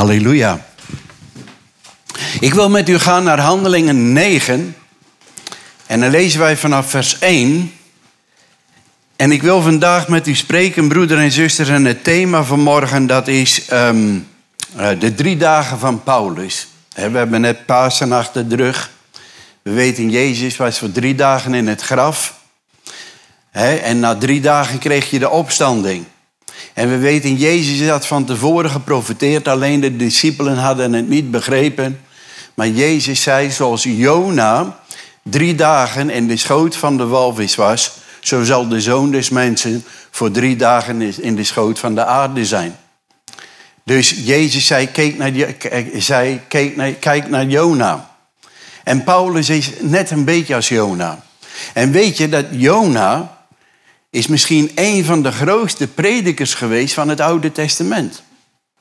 Halleluja. 0.00 0.66
Ik 2.40 2.54
wil 2.54 2.70
met 2.70 2.88
u 2.88 2.98
gaan 2.98 3.24
naar 3.24 3.40
Handelingen 3.40 4.12
9. 4.12 4.76
En 5.86 6.00
dan 6.00 6.10
lezen 6.10 6.40
wij 6.40 6.56
vanaf 6.56 6.90
vers 6.90 7.18
1. 7.18 7.72
En 9.16 9.32
ik 9.32 9.42
wil 9.42 9.62
vandaag 9.62 10.08
met 10.08 10.26
u 10.26 10.34
spreken, 10.34 10.88
broeder 10.88 11.18
en 11.18 11.30
zusters. 11.30 11.68
En 11.68 11.84
het 11.84 12.04
thema 12.04 12.44
van 12.44 12.60
morgen 12.60 13.06
dat 13.06 13.28
is 13.28 13.66
ehm, 13.66 14.18
eh, 14.76 14.88
de 14.98 15.14
drie 15.14 15.36
dagen 15.36 15.78
van 15.78 16.02
Paulus. 16.02 16.66
we 16.94 17.00
hebben 17.00 17.40
net 17.40 17.66
Pasen 17.66 18.12
achter 18.12 18.48
de 18.48 18.56
rug. 18.56 18.90
We 19.62 19.70
weten, 19.70 20.10
Jezus 20.10 20.56
was 20.56 20.78
voor 20.78 20.92
drie 20.92 21.14
dagen 21.14 21.54
in 21.54 21.66
het 21.66 21.82
graf. 21.82 22.38
en 23.52 24.00
na 24.00 24.16
drie 24.16 24.40
dagen 24.40 24.78
kreeg 24.78 25.10
je 25.10 25.18
de 25.18 25.30
opstanding. 25.30 26.04
En 26.72 26.88
we 26.88 26.98
weten, 26.98 27.34
Jezus 27.34 27.88
had 27.88 28.06
van 28.06 28.24
tevoren 28.24 28.70
geprofiteerd, 28.70 29.48
alleen 29.48 29.80
de 29.80 29.96
discipelen 29.96 30.56
hadden 30.56 30.92
het 30.92 31.08
niet 31.08 31.30
begrepen. 31.30 32.00
Maar 32.54 32.68
Jezus 32.68 33.22
zei, 33.22 33.50
zoals 33.50 33.82
Jona 33.82 34.78
drie 35.22 35.54
dagen 35.54 36.10
in 36.10 36.26
de 36.26 36.36
schoot 36.36 36.76
van 36.76 36.96
de 36.96 37.06
walvis 37.06 37.54
was, 37.54 37.92
zo 38.20 38.44
zal 38.44 38.68
de 38.68 38.80
zoon 38.80 39.10
des 39.10 39.28
mensen 39.28 39.84
voor 40.10 40.30
drie 40.30 40.56
dagen 40.56 41.22
in 41.22 41.36
de 41.36 41.44
schoot 41.44 41.78
van 41.78 41.94
de 41.94 42.04
aarde 42.04 42.44
zijn. 42.44 42.76
Dus 43.84 44.14
Jezus 44.24 44.66
zei, 44.66 44.86
kijk 44.90 45.16
naar, 45.18 45.32
kijk 46.48 46.76
naar, 46.76 46.90
kijk 46.92 47.28
naar 47.28 47.46
Jona. 47.46 48.10
En 48.84 49.04
Paulus 49.04 49.48
is 49.48 49.70
net 49.80 50.10
een 50.10 50.24
beetje 50.24 50.54
als 50.54 50.68
Jona. 50.68 51.22
En 51.72 51.90
weet 51.92 52.16
je 52.16 52.28
dat 52.28 52.44
Jona 52.50 53.38
is 54.10 54.26
misschien 54.26 54.70
een 54.74 55.04
van 55.04 55.22
de 55.22 55.32
grootste 55.32 55.86
predikers 55.86 56.54
geweest 56.54 56.94
van 56.94 57.08
het 57.08 57.20
Oude 57.20 57.52
Testament. 57.52 58.22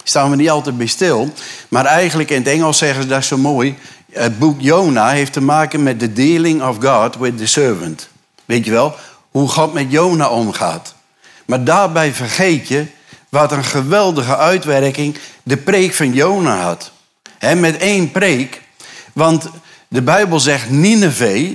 Staan 0.04 0.30
we 0.30 0.36
niet 0.36 0.50
altijd 0.50 0.78
bij 0.78 0.88
stil. 0.88 1.34
Maar 1.68 1.86
eigenlijk 1.86 2.30
in 2.30 2.38
het 2.38 2.48
Engels 2.48 2.78
zeggen 2.78 3.02
ze 3.02 3.08
dat 3.10 3.24
zo 3.24 3.38
mooi. 3.38 3.78
Het 4.12 4.40
boek 4.40 4.62
Jona 4.62 5.10
heeft 5.10 5.34
te 5.34 5.42
maken 5.42 5.84
met 5.84 6.00
the 6.00 6.14
dealing 6.14 6.64
of 6.64 6.78
God 6.80 7.16
with 7.16 7.38
the 7.38 7.48
servant. 7.48 8.10
Weet 8.46 8.66
je 8.66 8.72
wel? 8.72 8.96
Hoe 9.32 9.48
God 9.48 9.74
met 9.74 9.92
Jona 9.92 10.30
omgaat. 10.30 10.94
Maar 11.46 11.64
daarbij 11.64 12.14
vergeet 12.14 12.68
je 12.68 12.86
wat 13.30 13.52
een 13.52 13.64
geweldige 13.64 14.38
uitwerking 14.38 15.18
de 15.44 15.58
preek 15.58 15.94
van 15.94 16.14
Jona 16.14 16.62
had. 16.62 16.92
met 17.58 17.78
één 17.78 18.12
preek. 18.12 18.62
Want 19.14 19.50
de 19.88 20.02
Bijbel 20.02 20.40
zegt 20.40 20.70
Nineveh, 20.70 21.52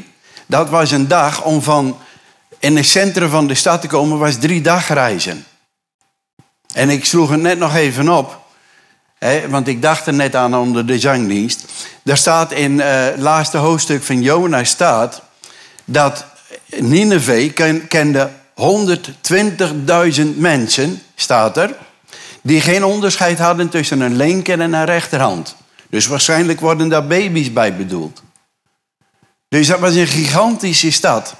dat 0.47 0.69
was 0.70 0.91
een 0.91 1.09
dag 1.09 1.44
om 1.44 1.62
van 1.62 1.98
in 2.64 2.76
het 2.76 2.86
centrum 2.86 3.30
van 3.30 3.46
de 3.46 3.54
stad 3.54 3.80
te 3.80 3.86
komen, 3.86 4.18
was 4.18 4.36
drie 4.38 4.60
dagreizen. 4.60 5.44
En 6.72 6.90
ik 6.90 7.04
sloeg 7.04 7.30
het 7.30 7.40
net 7.40 7.58
nog 7.58 7.74
even 7.74 8.08
op, 8.08 8.40
want 9.48 9.68
ik 9.68 9.82
dacht 9.82 10.06
er 10.06 10.14
net 10.14 10.36
aan 10.36 10.54
onder 10.54 10.86
de 10.86 10.98
zangdienst. 10.98 11.64
Daar 12.02 12.16
staat 12.16 12.52
in 12.52 12.80
het 12.80 13.16
uh, 13.16 13.22
laatste 13.22 13.56
hoofdstuk 13.56 14.02
van 14.02 14.22
Jona 14.22 14.64
staat 14.64 15.22
dat 15.84 16.26
Nineveh 16.66 17.52
kende 17.88 18.30
120.000 18.60 20.22
mensen, 20.36 21.02
staat 21.14 21.56
er, 21.56 21.76
die 22.42 22.60
geen 22.60 22.84
onderscheid 22.84 23.38
hadden 23.38 23.68
tussen 23.68 24.00
een 24.00 24.16
linker 24.16 24.60
en 24.60 24.72
een 24.72 24.84
rechterhand. 24.84 25.56
Dus 25.90 26.06
waarschijnlijk 26.06 26.60
worden 26.60 26.88
daar 26.88 27.06
baby's 27.06 27.52
bij 27.52 27.76
bedoeld. 27.76 28.22
Dus 29.48 29.66
dat 29.66 29.78
was 29.78 29.94
een 29.94 30.06
gigantische 30.06 30.92
stad. 30.92 31.34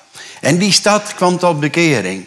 En 0.45 0.59
die 0.59 0.73
stad 0.73 1.15
kwam 1.15 1.39
tot 1.39 1.61
bekering. 1.61 2.27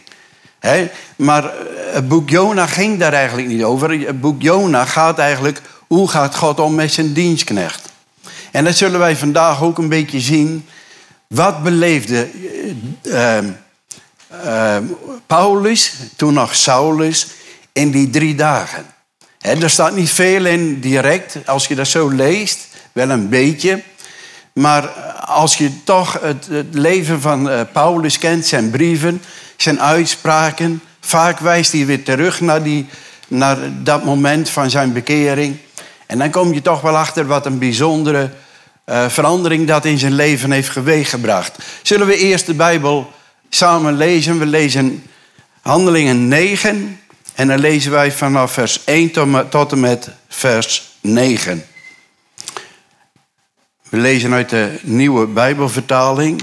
maar 1.16 1.44
eh, 1.44 1.52
het 1.94 2.08
boek 2.08 2.30
Jona 2.30 2.68
ging 2.68 3.00
daar 3.00 3.14
eigenlijk 3.14 3.48
niet 3.48 3.64
over. 3.64 4.00
Het 4.00 4.22
boek 4.22 4.42
Jona 4.42 4.86
gaat 4.86 5.20
eigenlijk, 5.20 5.62
hoe 5.88 6.10
gaat 6.10 6.36
God 6.36 6.60
om 6.60 6.76
met 6.76 6.94
zijn 6.94 7.14
dienstknecht? 7.14 7.90
En 8.52 8.64
dat 8.64 8.76
zullen 8.76 9.00
wij 9.00 9.16
vandaag 9.16 9.62
ook 9.62 9.78
een 9.78 9.90
beetje 9.90 10.20
zien. 10.20 10.68
Wat 11.28 11.64
beleefde 11.64 12.30
uh, 13.04 13.38
uh, 14.46 14.78
Paulus, 15.28 15.94
toen 16.16 16.34
nog 16.34 16.56
Saulus, 16.56 17.28
in 17.72 17.92
die 17.92 18.10
drie 18.10 18.36
dagen? 18.36 18.86
er 19.40 19.70
staat 19.70 19.96
niet 19.96 20.10
veel 20.10 20.46
in 20.46 20.80
direct, 20.80 21.38
als 21.46 21.68
je 21.68 21.76
dat 21.76 21.88
zo 21.88 22.10
leest, 22.10 22.68
wel 22.92 23.10
een 23.10 23.30
beetje. 23.30 23.84
Maar 24.58 24.88
als 25.26 25.58
je 25.58 25.84
toch 25.84 26.20
het, 26.22 26.48
leven 26.72 27.22
van 27.22 27.50
uh, 27.50 27.62
Paulus 27.72 28.18
kent, 28.18 28.46
zijn 28.46 28.70
brieven, 28.70 29.22
zijn 29.58 29.82
uitspraken, 29.82 30.82
vaak 31.00 31.40
wijst 31.40 31.72
hij 31.72 31.86
weer 31.86 32.04
terug 32.04 32.42
naar, 32.42 32.64
die, 32.64 32.86
naar 33.28 33.58
dat 33.84 34.04
moment 34.04 34.50
van 34.50 34.70
zijn 34.70 34.94
bekering. 34.94 35.58
En 36.06 36.18
dan 36.18 36.30
kom 36.30 36.54
je 36.54 36.62
toch 36.62 36.82
wel 36.82 36.98
achter 36.98 37.28
wat 37.28 37.46
een 37.46 37.60
bijzondere 37.60 38.30
uh, 38.86 39.10
verandering 39.10 39.68
dat 39.68 39.86
in 39.86 39.98
zijn 39.98 40.14
leven 40.14 40.52
heeft 40.52 40.70
geweeggebracht. 40.70 41.58
Zullen 41.82 42.08
we 42.08 42.18
eerst 42.18 42.46
de 42.46 42.54
Bijbel 42.54 43.12
samen 43.50 43.98
lezen? 43.98 44.40
We 44.40 44.46
lezen 44.46 45.04
Handelingen 45.62 46.28
9 46.28 47.00
en 47.36 47.48
dan 47.48 47.60
lezen 47.60 47.92
wij 47.92 48.12
vanaf 48.12 48.52
vers 48.52 48.84
1 48.84 49.12
tot 49.50 49.72
en 49.72 49.80
met 49.80 50.10
vers 50.28 50.98
9. 51.02 51.64
We 53.90 53.98
lezen 53.98 54.34
uit 54.34 54.50
de 54.50 54.80
nieuwe 54.82 55.26
Bijbelvertaling. 55.26 56.42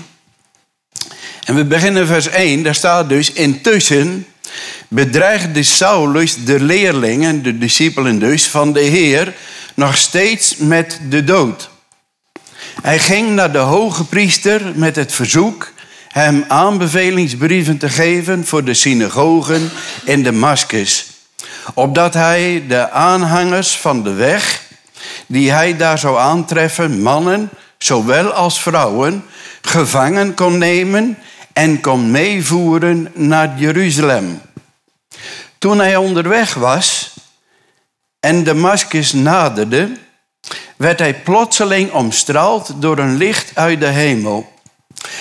En 1.45 1.55
we 1.55 1.65
beginnen 1.65 2.07
vers 2.07 2.29
1. 2.29 2.63
Daar 2.63 2.75
staat 2.75 3.09
dus: 3.09 3.33
Intussen 3.33 4.27
bedreigde 4.89 5.63
Saulus 5.63 6.45
de 6.45 6.61
leerlingen, 6.61 7.43
de 7.43 7.59
discipelen 7.59 8.19
dus, 8.19 8.49
van 8.49 8.73
de 8.73 8.81
Heer 8.81 9.35
nog 9.75 9.97
steeds 9.97 10.57
met 10.57 11.01
de 11.09 11.25
dood. 11.25 11.71
Hij 12.83 12.99
ging 12.99 13.31
naar 13.31 13.53
de 13.53 13.59
hoge 13.59 14.05
priester 14.05 14.73
met 14.75 14.97
het 14.97 15.13
verzoek 15.13 15.73
hem 16.09 16.45
aanbevelingsbrieven 16.49 17.79
te 17.79 17.89
geven 17.89 18.47
voor 18.47 18.65
de 18.65 18.75
synagogen 18.75 19.71
in 20.05 20.23
Damascus, 20.23 21.07
opdat 21.75 22.15
hij 22.15 22.65
de 22.69 22.91
aanhangers 22.91 23.77
van 23.77 24.03
de 24.03 24.13
weg 24.13 24.64
die 25.27 25.53
hij 25.53 25.77
daar 25.77 25.99
zou 25.99 26.19
aantreffen, 26.19 27.03
mannen, 27.03 27.51
zowel 27.79 28.33
als 28.33 28.63
vrouwen, 28.63 29.25
gevangen 29.63 30.35
kon 30.35 30.59
nemen 30.59 31.19
en 31.53 31.81
kon 31.81 32.11
meevoeren 32.11 33.11
naar 33.15 33.59
Jeruzalem. 33.59 34.41
Toen 35.59 35.79
hij 35.79 35.97
onderweg 35.97 36.55
was 36.55 37.15
en 38.21 38.45
Damascus 38.45 39.13
naderde, 39.13 39.97
werd 40.77 40.99
hij 40.99 41.15
plotseling 41.15 41.93
omstraald 41.93 42.73
door 42.77 42.99
een 42.99 43.17
licht 43.17 43.51
uit 43.55 43.81
de 43.81 43.87
hemel. 43.87 44.53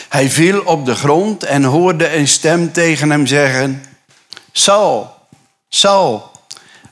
Hij 0.09 0.29
viel 0.29 0.61
op 0.61 0.85
de 0.85 0.95
grond 0.95 1.43
en 1.43 1.63
hoorde 1.63 2.15
een 2.15 2.27
stem 2.27 2.71
tegen 2.71 3.09
hem 3.09 3.25
zeggen: 3.25 3.83
Saul, 4.51 5.15
Saul, 5.69 6.31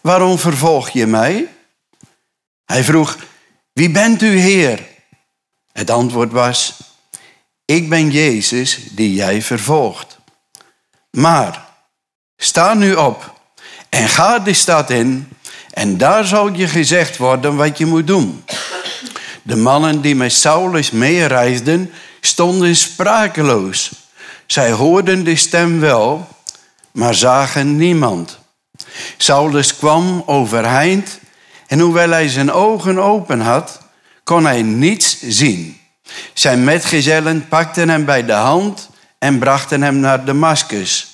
waarom 0.02 0.38
vervolg 0.40 0.90
je 0.90 1.08
mij? 1.08 1.48
Hij 2.72 2.84
vroeg, 2.84 3.18
wie 3.74 3.90
bent 3.90 4.22
u 4.22 4.40
Heer? 4.40 4.80
Het 5.72 5.90
antwoord 5.90 6.32
was, 6.32 6.80
ik 7.66 7.90
ben 7.90 8.12
Jezus 8.12 8.80
die 8.92 9.14
jij 9.14 9.42
vervolgt. 9.42 10.18
Maar 11.10 11.66
sta 12.38 12.74
nu 12.74 12.94
op 12.94 13.42
en 13.90 14.10
ga 14.10 14.40
de 14.40 14.54
stad 14.54 14.90
in 14.90 15.30
en 15.74 15.98
daar 15.98 16.26
zal 16.26 16.54
je 16.54 16.68
gezegd 16.68 17.18
worden 17.18 17.56
wat 17.56 17.78
je 17.78 17.86
moet 17.86 18.08
doen. 18.08 18.44
De 19.42 19.56
mannen 19.56 20.02
die 20.02 20.16
met 20.16 20.34
Saulus 20.34 20.92
meereisden 20.92 21.92
stonden 22.22 22.76
sprakeloos. 22.76 23.92
Zij 24.46 24.72
hoorden 24.72 25.24
de 25.24 25.36
stem 25.36 25.80
wel, 25.80 26.28
maar 26.92 27.16
zagen 27.16 27.78
niemand. 27.78 28.40
Saulus 29.18 29.76
kwam 29.76 30.24
overeind 30.26 31.20
en 31.72 31.80
hoewel 31.80 32.10
hij 32.10 32.30
zijn 32.30 32.52
ogen 32.52 33.00
open 33.00 33.40
had, 33.40 33.80
kon 34.24 34.46
hij 34.46 34.62
niets 34.62 35.22
zien. 35.22 35.78
Zijn 36.34 36.64
metgezellen 36.64 37.48
pakten 37.48 37.90
hem 37.90 38.06
bij 38.06 38.26
de 38.26 38.34
hand 38.34 38.90
en 39.18 39.40
brachten 39.40 39.82
hem 39.82 40.00
naar 40.00 40.26
Damascus. 40.26 41.14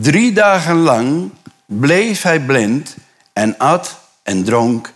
Drie 0.00 0.32
dagen 0.32 0.76
lang 0.76 1.30
bleef 1.66 2.22
hij 2.22 2.40
blind 2.40 2.96
en 3.32 3.58
at 3.58 3.98
en 4.22 4.44
dronk 4.44 4.92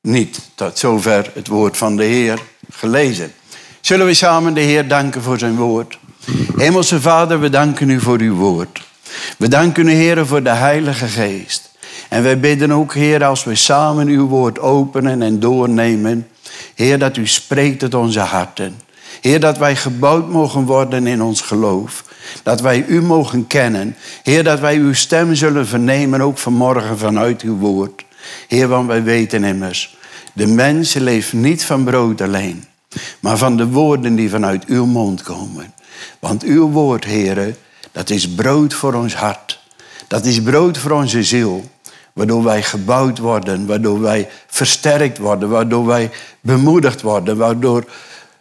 niet. 0.00 0.40
Tot 0.54 0.78
zover 0.78 1.30
het 1.34 1.46
woord 1.46 1.76
van 1.76 1.96
de 1.96 2.04
Heer 2.04 2.38
gelezen. 2.70 3.32
Zullen 3.80 4.06
we 4.06 4.14
samen 4.14 4.54
de 4.54 4.60
Heer 4.60 4.88
danken 4.88 5.22
voor 5.22 5.38
zijn 5.38 5.56
woord? 5.56 5.98
Hemelse 6.56 7.00
Vader, 7.00 7.40
we 7.40 7.50
danken 7.50 7.90
u 7.90 8.00
voor 8.00 8.18
uw 8.18 8.34
woord. 8.34 8.82
We 9.38 9.48
danken 9.48 9.88
u, 9.88 9.92
Heer, 9.92 10.26
voor 10.26 10.42
de 10.42 10.50
Heilige 10.50 11.06
Geest. 11.06 11.69
En 12.10 12.22
wij 12.22 12.40
bidden 12.40 12.72
ook, 12.72 12.94
Heer, 12.94 13.24
als 13.24 13.44
we 13.44 13.54
samen 13.54 14.06
uw 14.08 14.26
woord 14.26 14.58
openen 14.58 15.22
en 15.22 15.40
doornemen, 15.40 16.28
Heer, 16.74 16.98
dat 16.98 17.16
u 17.16 17.26
spreekt 17.26 17.78
tot 17.78 17.94
onze 17.94 18.20
harten. 18.20 18.76
Heer, 19.20 19.40
dat 19.40 19.58
wij 19.58 19.76
gebouwd 19.76 20.28
mogen 20.28 20.64
worden 20.64 21.06
in 21.06 21.22
ons 21.22 21.40
geloof. 21.40 22.04
Dat 22.42 22.60
wij 22.60 22.84
u 22.86 23.02
mogen 23.02 23.46
kennen. 23.46 23.96
Heer, 24.22 24.44
dat 24.44 24.60
wij 24.60 24.76
uw 24.76 24.92
stem 24.92 25.34
zullen 25.34 25.66
vernemen, 25.66 26.20
ook 26.20 26.38
vanmorgen 26.38 26.98
vanuit 26.98 27.42
uw 27.42 27.56
woord. 27.56 28.04
Heer, 28.48 28.68
want 28.68 28.86
wij 28.86 29.02
weten 29.02 29.44
immers, 29.44 29.96
de 30.32 30.46
mens 30.46 30.94
leeft 30.94 31.32
niet 31.32 31.64
van 31.64 31.84
brood 31.84 32.20
alleen, 32.20 32.64
maar 33.20 33.36
van 33.36 33.56
de 33.56 33.66
woorden 33.66 34.14
die 34.14 34.30
vanuit 34.30 34.64
uw 34.64 34.86
mond 34.86 35.22
komen. 35.22 35.74
Want 36.18 36.42
uw 36.42 36.70
woord, 36.70 37.04
Heer, 37.04 37.56
dat 37.92 38.10
is 38.10 38.34
brood 38.34 38.74
voor 38.74 38.94
ons 38.94 39.14
hart. 39.14 39.60
Dat 40.08 40.24
is 40.24 40.42
brood 40.42 40.78
voor 40.78 40.90
onze 40.90 41.22
ziel. 41.22 41.64
Waardoor 42.20 42.44
wij 42.44 42.62
gebouwd 42.62 43.18
worden, 43.18 43.66
waardoor 43.66 44.00
wij 44.00 44.28
versterkt 44.46 45.18
worden, 45.18 45.48
waardoor 45.48 45.86
wij 45.86 46.10
bemoedigd 46.40 47.00
worden, 47.00 47.36
waardoor 47.36 47.84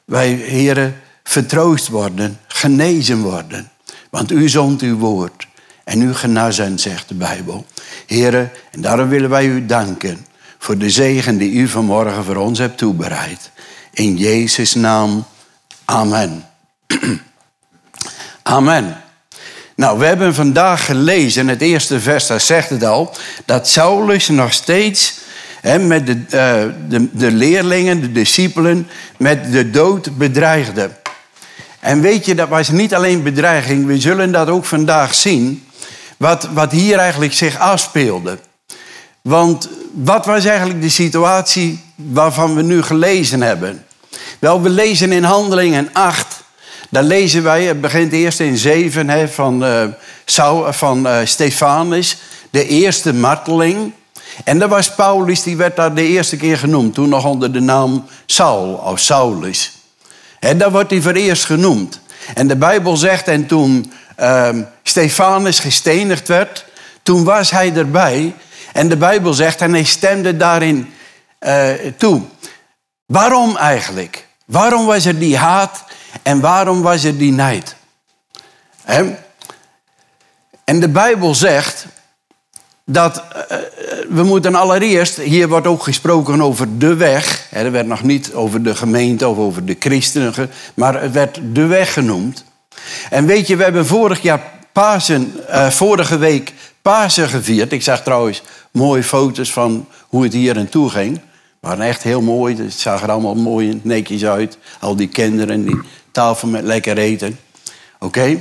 wij, 0.05 0.29
heren, 0.29 1.01
vertroost 1.23 1.87
worden, 1.87 2.39
genezen 2.47 3.21
worden. 3.21 3.69
Want 4.09 4.31
u 4.31 4.49
zond 4.49 4.81
uw 4.81 4.97
woord 4.97 5.47
en 5.83 6.01
u 6.01 6.13
genazen, 6.13 6.79
zegt 6.79 7.07
de 7.07 7.13
Bijbel. 7.15 7.65
Heren, 8.05 8.51
en 8.71 8.81
daarom 8.81 9.09
willen 9.09 9.29
wij 9.29 9.45
u 9.45 9.65
danken 9.65 10.25
voor 10.57 10.77
de 10.77 10.89
zegen 10.89 11.37
die 11.37 11.51
u 11.51 11.67
vanmorgen 11.67 12.23
voor 12.23 12.35
ons 12.35 12.59
hebt 12.59 12.77
toebereid. 12.77 13.51
In 13.93 14.17
Jezus' 14.17 14.75
naam, 14.75 15.25
amen. 15.85 16.45
amen. 18.43 19.03
Nou, 19.79 19.99
we 19.99 20.05
hebben 20.05 20.33
vandaag 20.33 20.85
gelezen, 20.85 21.47
het 21.47 21.61
eerste 21.61 21.99
vers, 21.99 22.27
daar 22.27 22.41
zegt 22.41 22.69
het 22.69 22.83
al, 22.83 23.15
dat 23.45 23.67
Saulus 23.67 24.27
nog 24.27 24.53
steeds 24.53 25.13
hè, 25.61 25.79
met 25.79 26.05
de, 26.05 26.15
uh, 26.15 26.73
de, 26.89 27.07
de 27.11 27.31
leerlingen, 27.31 28.01
de 28.01 28.11
discipelen, 28.11 28.87
met 29.17 29.51
de 29.51 29.69
dood 29.69 30.17
bedreigde. 30.17 30.89
En 31.79 32.01
weet 32.01 32.25
je, 32.25 32.35
dat 32.35 32.49
was 32.49 32.69
niet 32.69 32.93
alleen 32.93 33.23
bedreiging, 33.23 33.85
we 33.85 33.99
zullen 33.99 34.31
dat 34.31 34.49
ook 34.49 34.65
vandaag 34.65 35.15
zien, 35.15 35.65
wat, 36.17 36.47
wat 36.53 36.71
hier 36.71 36.97
eigenlijk 36.97 37.33
zich 37.33 37.59
afspeelde. 37.59 38.39
Want 39.21 39.69
wat 39.93 40.25
was 40.25 40.45
eigenlijk 40.45 40.81
de 40.81 40.89
situatie 40.89 41.83
waarvan 41.95 42.55
we 42.55 42.61
nu 42.61 42.81
gelezen 42.81 43.41
hebben? 43.41 43.85
Wel, 44.39 44.61
we 44.61 44.69
lezen 44.69 45.11
in 45.11 45.23
Handelingen 45.23 45.89
8 45.93 46.38
dan 46.89 47.03
lezen 47.03 47.43
wij, 47.43 47.63
het 47.63 47.81
begint 47.81 48.13
eerst 48.13 48.39
in 48.39 48.57
7 48.57 49.09
hè, 49.09 49.27
van, 49.27 49.63
uh, 49.63 49.83
Saul, 50.25 50.73
van 50.73 51.07
uh, 51.07 51.17
Stefanus, 51.23 52.17
de 52.49 52.67
eerste 52.67 53.13
marteling. 53.13 53.93
En 54.43 54.59
dat 54.59 54.69
was 54.69 54.95
Paulus, 54.95 55.43
die 55.43 55.57
werd 55.57 55.75
daar 55.75 55.93
de 55.93 56.07
eerste 56.07 56.37
keer 56.37 56.57
genoemd, 56.57 56.93
toen 56.93 57.09
nog 57.09 57.25
onder 57.25 57.51
de 57.51 57.59
naam 57.59 58.05
Saul 58.25 58.73
of 58.73 58.99
Saulus. 58.99 59.71
En 60.39 60.57
daar 60.57 60.71
wordt 60.71 60.91
hij 60.91 61.01
voor 61.01 61.11
eerst 61.11 61.45
genoemd. 61.45 61.99
En 62.33 62.47
de 62.47 62.55
Bijbel 62.55 62.97
zegt, 62.97 63.27
en 63.27 63.45
toen 63.45 63.91
uh, 64.19 64.49
Stefanus 64.83 65.59
gestenigd 65.59 66.27
werd, 66.27 66.65
toen 67.03 67.23
was 67.23 67.51
hij 67.51 67.73
erbij. 67.75 68.33
En 68.73 68.89
de 68.89 68.97
Bijbel 68.97 69.33
zegt, 69.33 69.61
en 69.61 69.71
hij 69.73 69.83
stemde 69.83 70.37
daarin 70.37 70.93
toe. 71.97 72.21
Waarom 73.05 73.57
eigenlijk? 73.57 74.27
Waarom 74.45 74.85
was 74.85 75.05
er 75.05 75.19
die 75.19 75.37
haat 75.37 75.83
en 76.23 76.39
waarom 76.39 76.81
was 76.81 77.03
er 77.03 77.17
die 77.17 77.31
nijd? 77.31 77.75
En 80.63 80.79
de 80.79 80.89
Bijbel 80.89 81.35
zegt 81.35 81.85
dat 82.85 83.17
eh, 83.17 83.57
eh, 83.57 83.63
we 84.09 84.23
moeten 84.23 84.55
allereerst, 84.55 85.17
hier 85.17 85.47
wordt 85.47 85.67
ook 85.67 85.83
gesproken 85.83 86.41
over 86.41 86.77
de 86.77 86.95
weg. 86.95 87.47
Er 87.51 87.71
werd 87.71 87.87
nog 87.87 88.03
niet 88.03 88.33
over 88.33 88.63
de 88.63 88.75
gemeente 88.75 89.27
of 89.27 89.37
over 89.37 89.65
de 89.65 89.75
christenen, 89.79 90.33
maar 90.73 91.01
het 91.01 91.11
werd 91.11 91.39
de 91.53 91.65
weg 91.65 91.93
genoemd. 91.93 92.43
En 93.09 93.25
weet 93.25 93.47
je, 93.47 93.55
we 93.55 93.63
hebben 93.63 93.85
vorig 93.85 94.21
jaar 94.21 94.41
Pasen, 94.71 95.33
uh, 95.49 95.69
vorige 95.69 96.17
week 96.17 96.53
Pasen 96.81 97.29
gevierd. 97.29 97.71
Ik 97.71 97.81
zag 97.81 98.03
trouwens 98.03 98.41
mooie 98.71 99.03
foto's 99.03 99.51
van 99.51 99.87
hoe 100.07 100.23
het 100.23 100.33
hier 100.33 100.57
en 100.57 100.69
toe 100.69 100.89
ging. 100.89 101.19
waren 101.59 101.85
echt 101.85 102.03
heel 102.03 102.21
mooi. 102.21 102.55
Het 102.55 102.73
zag 102.73 103.03
er 103.03 103.11
allemaal 103.11 103.35
mooi 103.35 103.79
netjes 103.83 104.25
uit. 104.25 104.57
Al 104.79 104.95
die 104.95 105.07
kinderen 105.07 105.65
die 105.65 105.79
tafel 106.11 106.47
met 106.47 106.63
lekker 106.63 106.97
eten. 106.97 107.39
Oké? 107.99 108.37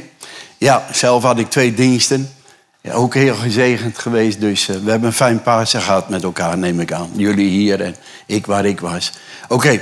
Ja, 0.59 0.87
zelf 0.93 1.23
had 1.23 1.39
ik 1.39 1.51
twee 1.51 1.75
diensten. 1.75 2.33
Ja, 2.81 2.93
ook 2.93 3.15
heel 3.15 3.35
gezegend 3.35 3.99
geweest. 3.99 4.41
Dus 4.41 4.69
uh, 4.69 4.77
we 4.77 4.91
hebben 4.91 5.09
een 5.09 5.15
fijn 5.15 5.43
Pasen 5.43 5.83
gehad 5.83 6.09
met 6.09 6.23
elkaar, 6.23 6.59
neem 6.59 6.81
ik 6.81 6.93
aan. 6.93 7.11
Jullie 7.17 7.49
hier 7.49 7.81
en 7.81 7.97
ik 8.27 8.47
waar 8.47 8.65
ik 8.65 8.81
was. 8.81 9.13
Oké. 9.49 9.81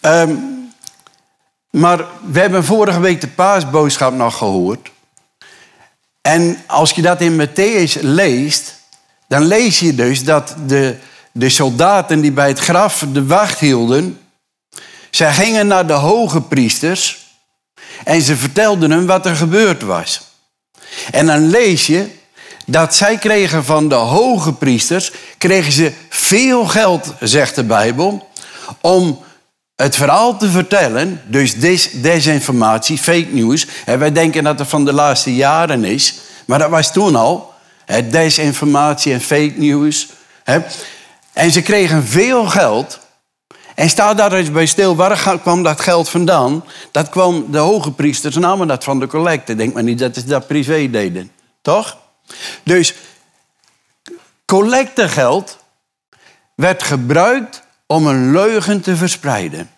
Um, 0.00 0.54
maar 1.70 2.04
we 2.24 2.40
hebben 2.40 2.64
vorige 2.64 3.00
week 3.00 3.20
de 3.20 3.28
paasboodschap 3.28 4.14
nog 4.14 4.36
gehoord. 4.36 4.90
En 6.20 6.58
als 6.66 6.90
je 6.90 7.02
dat 7.02 7.20
in 7.20 7.46
Matthäus 7.46 8.00
leest, 8.00 8.74
dan 9.28 9.46
lees 9.46 9.78
je 9.78 9.94
dus 9.94 10.24
dat 10.24 10.54
de, 10.66 10.96
de 11.32 11.48
soldaten 11.48 12.20
die 12.20 12.32
bij 12.32 12.48
het 12.48 12.58
graf 12.58 13.04
de 13.12 13.26
wacht 13.26 13.58
hielden, 13.58 14.18
zij 15.14 15.32
gingen 15.32 15.66
naar 15.66 15.86
de 15.86 15.92
hoge 15.92 16.40
priesters 16.40 17.18
en 18.04 18.22
ze 18.22 18.36
vertelden 18.36 18.90
hem 18.90 19.06
wat 19.06 19.26
er 19.26 19.36
gebeurd 19.36 19.82
was. 19.82 20.20
En 21.10 21.26
dan 21.26 21.50
lees 21.50 21.86
je 21.86 22.10
dat 22.66 22.94
zij 22.94 23.16
kregen 23.18 23.64
van 23.64 23.88
de 23.88 23.94
hoge 23.94 24.52
priesters, 24.52 25.12
kregen 25.38 25.72
ze 25.72 25.92
veel 26.08 26.66
geld, 26.66 27.14
zegt 27.20 27.54
de 27.54 27.64
Bijbel, 27.64 28.28
om 28.80 29.22
het 29.76 29.96
verhaal 29.96 30.36
te 30.36 30.50
vertellen, 30.50 31.22
dus 31.26 31.54
des, 31.54 31.90
desinformatie, 31.92 32.98
fake 32.98 33.28
news. 33.30 33.66
En 33.84 33.98
wij 33.98 34.12
denken 34.12 34.44
dat 34.44 34.58
het 34.58 34.68
van 34.68 34.84
de 34.84 34.92
laatste 34.92 35.34
jaren 35.34 35.84
is, 35.84 36.14
maar 36.44 36.58
dat 36.58 36.70
was 36.70 36.92
toen 36.92 37.16
al. 37.16 37.52
Desinformatie 38.10 39.12
en 39.12 39.20
fake 39.20 39.54
news. 39.56 40.08
En 41.32 41.50
ze 41.50 41.62
kregen 41.62 42.04
veel 42.04 42.46
geld 42.46 43.02
en 43.74 43.88
sta 43.88 44.14
daar 44.14 44.32
eens 44.32 44.50
bij 44.50 44.66
stil, 44.66 44.96
waar 44.96 45.38
kwam 45.38 45.62
dat 45.62 45.80
geld 45.80 46.08
vandaan? 46.08 46.64
Dat 46.90 47.08
kwam, 47.08 47.46
de 47.50 47.58
hoge 47.58 47.92
priesters 47.92 48.36
namen 48.36 48.68
dat 48.68 48.84
van 48.84 48.98
de 48.98 49.06
collecte. 49.06 49.54
Denk 49.54 49.74
maar 49.74 49.82
niet 49.82 49.98
dat 49.98 50.14
ze 50.14 50.24
dat 50.24 50.46
privé 50.46 50.90
deden. 50.90 51.30
Toch? 51.62 51.96
Dus 52.62 52.94
collectegeld 54.44 55.58
werd 56.54 56.82
gebruikt 56.82 57.62
om 57.86 58.06
een 58.06 58.32
leugen 58.32 58.80
te 58.80 58.96
verspreiden. 58.96 59.70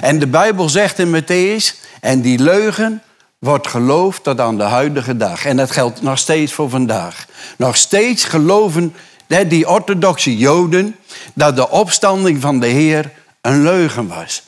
En 0.00 0.18
de 0.18 0.26
Bijbel 0.26 0.68
zegt 0.68 0.98
in 0.98 1.22
Matthäus, 1.22 1.86
en 2.00 2.20
die 2.20 2.38
leugen 2.38 3.02
wordt 3.38 3.66
geloofd 3.66 4.22
tot 4.22 4.40
aan 4.40 4.56
de 4.56 4.62
huidige 4.62 5.16
dag. 5.16 5.44
En 5.44 5.56
dat 5.56 5.70
geldt 5.70 6.02
nog 6.02 6.18
steeds 6.18 6.52
voor 6.52 6.68
vandaag. 6.68 7.26
Nog 7.56 7.76
steeds 7.76 8.24
geloven 8.24 8.94
die 9.28 9.68
orthodoxe 9.68 10.36
Joden, 10.36 10.96
dat 11.34 11.56
de 11.56 11.68
opstanding 11.70 12.40
van 12.40 12.60
de 12.60 12.66
Heer 12.66 13.12
een 13.40 13.62
leugen 13.62 14.08
was. 14.08 14.42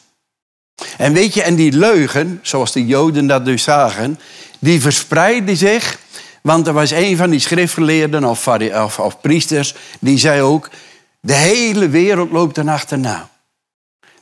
En 0.96 1.12
weet 1.12 1.34
je, 1.34 1.42
en 1.42 1.54
die 1.54 1.72
leugen, 1.72 2.38
zoals 2.42 2.72
de 2.72 2.86
Joden 2.86 3.26
dat 3.26 3.44
dus 3.44 3.62
zagen, 3.62 4.18
die 4.58 4.80
verspreidde 4.80 5.56
zich, 5.56 5.98
want 6.42 6.66
er 6.66 6.72
was 6.72 6.90
een 6.90 7.16
van 7.16 7.30
die 7.30 7.40
schriftgeleerden 7.40 8.24
of, 8.24 8.48
of, 8.98 9.20
priesters, 9.20 9.74
die 10.00 10.18
zei 10.18 10.42
ook, 10.42 10.70
de 11.20 11.34
hele 11.34 11.88
wereld 11.88 12.30
loopt 12.30 12.56
er 12.56 12.70
achterna. 12.70 13.28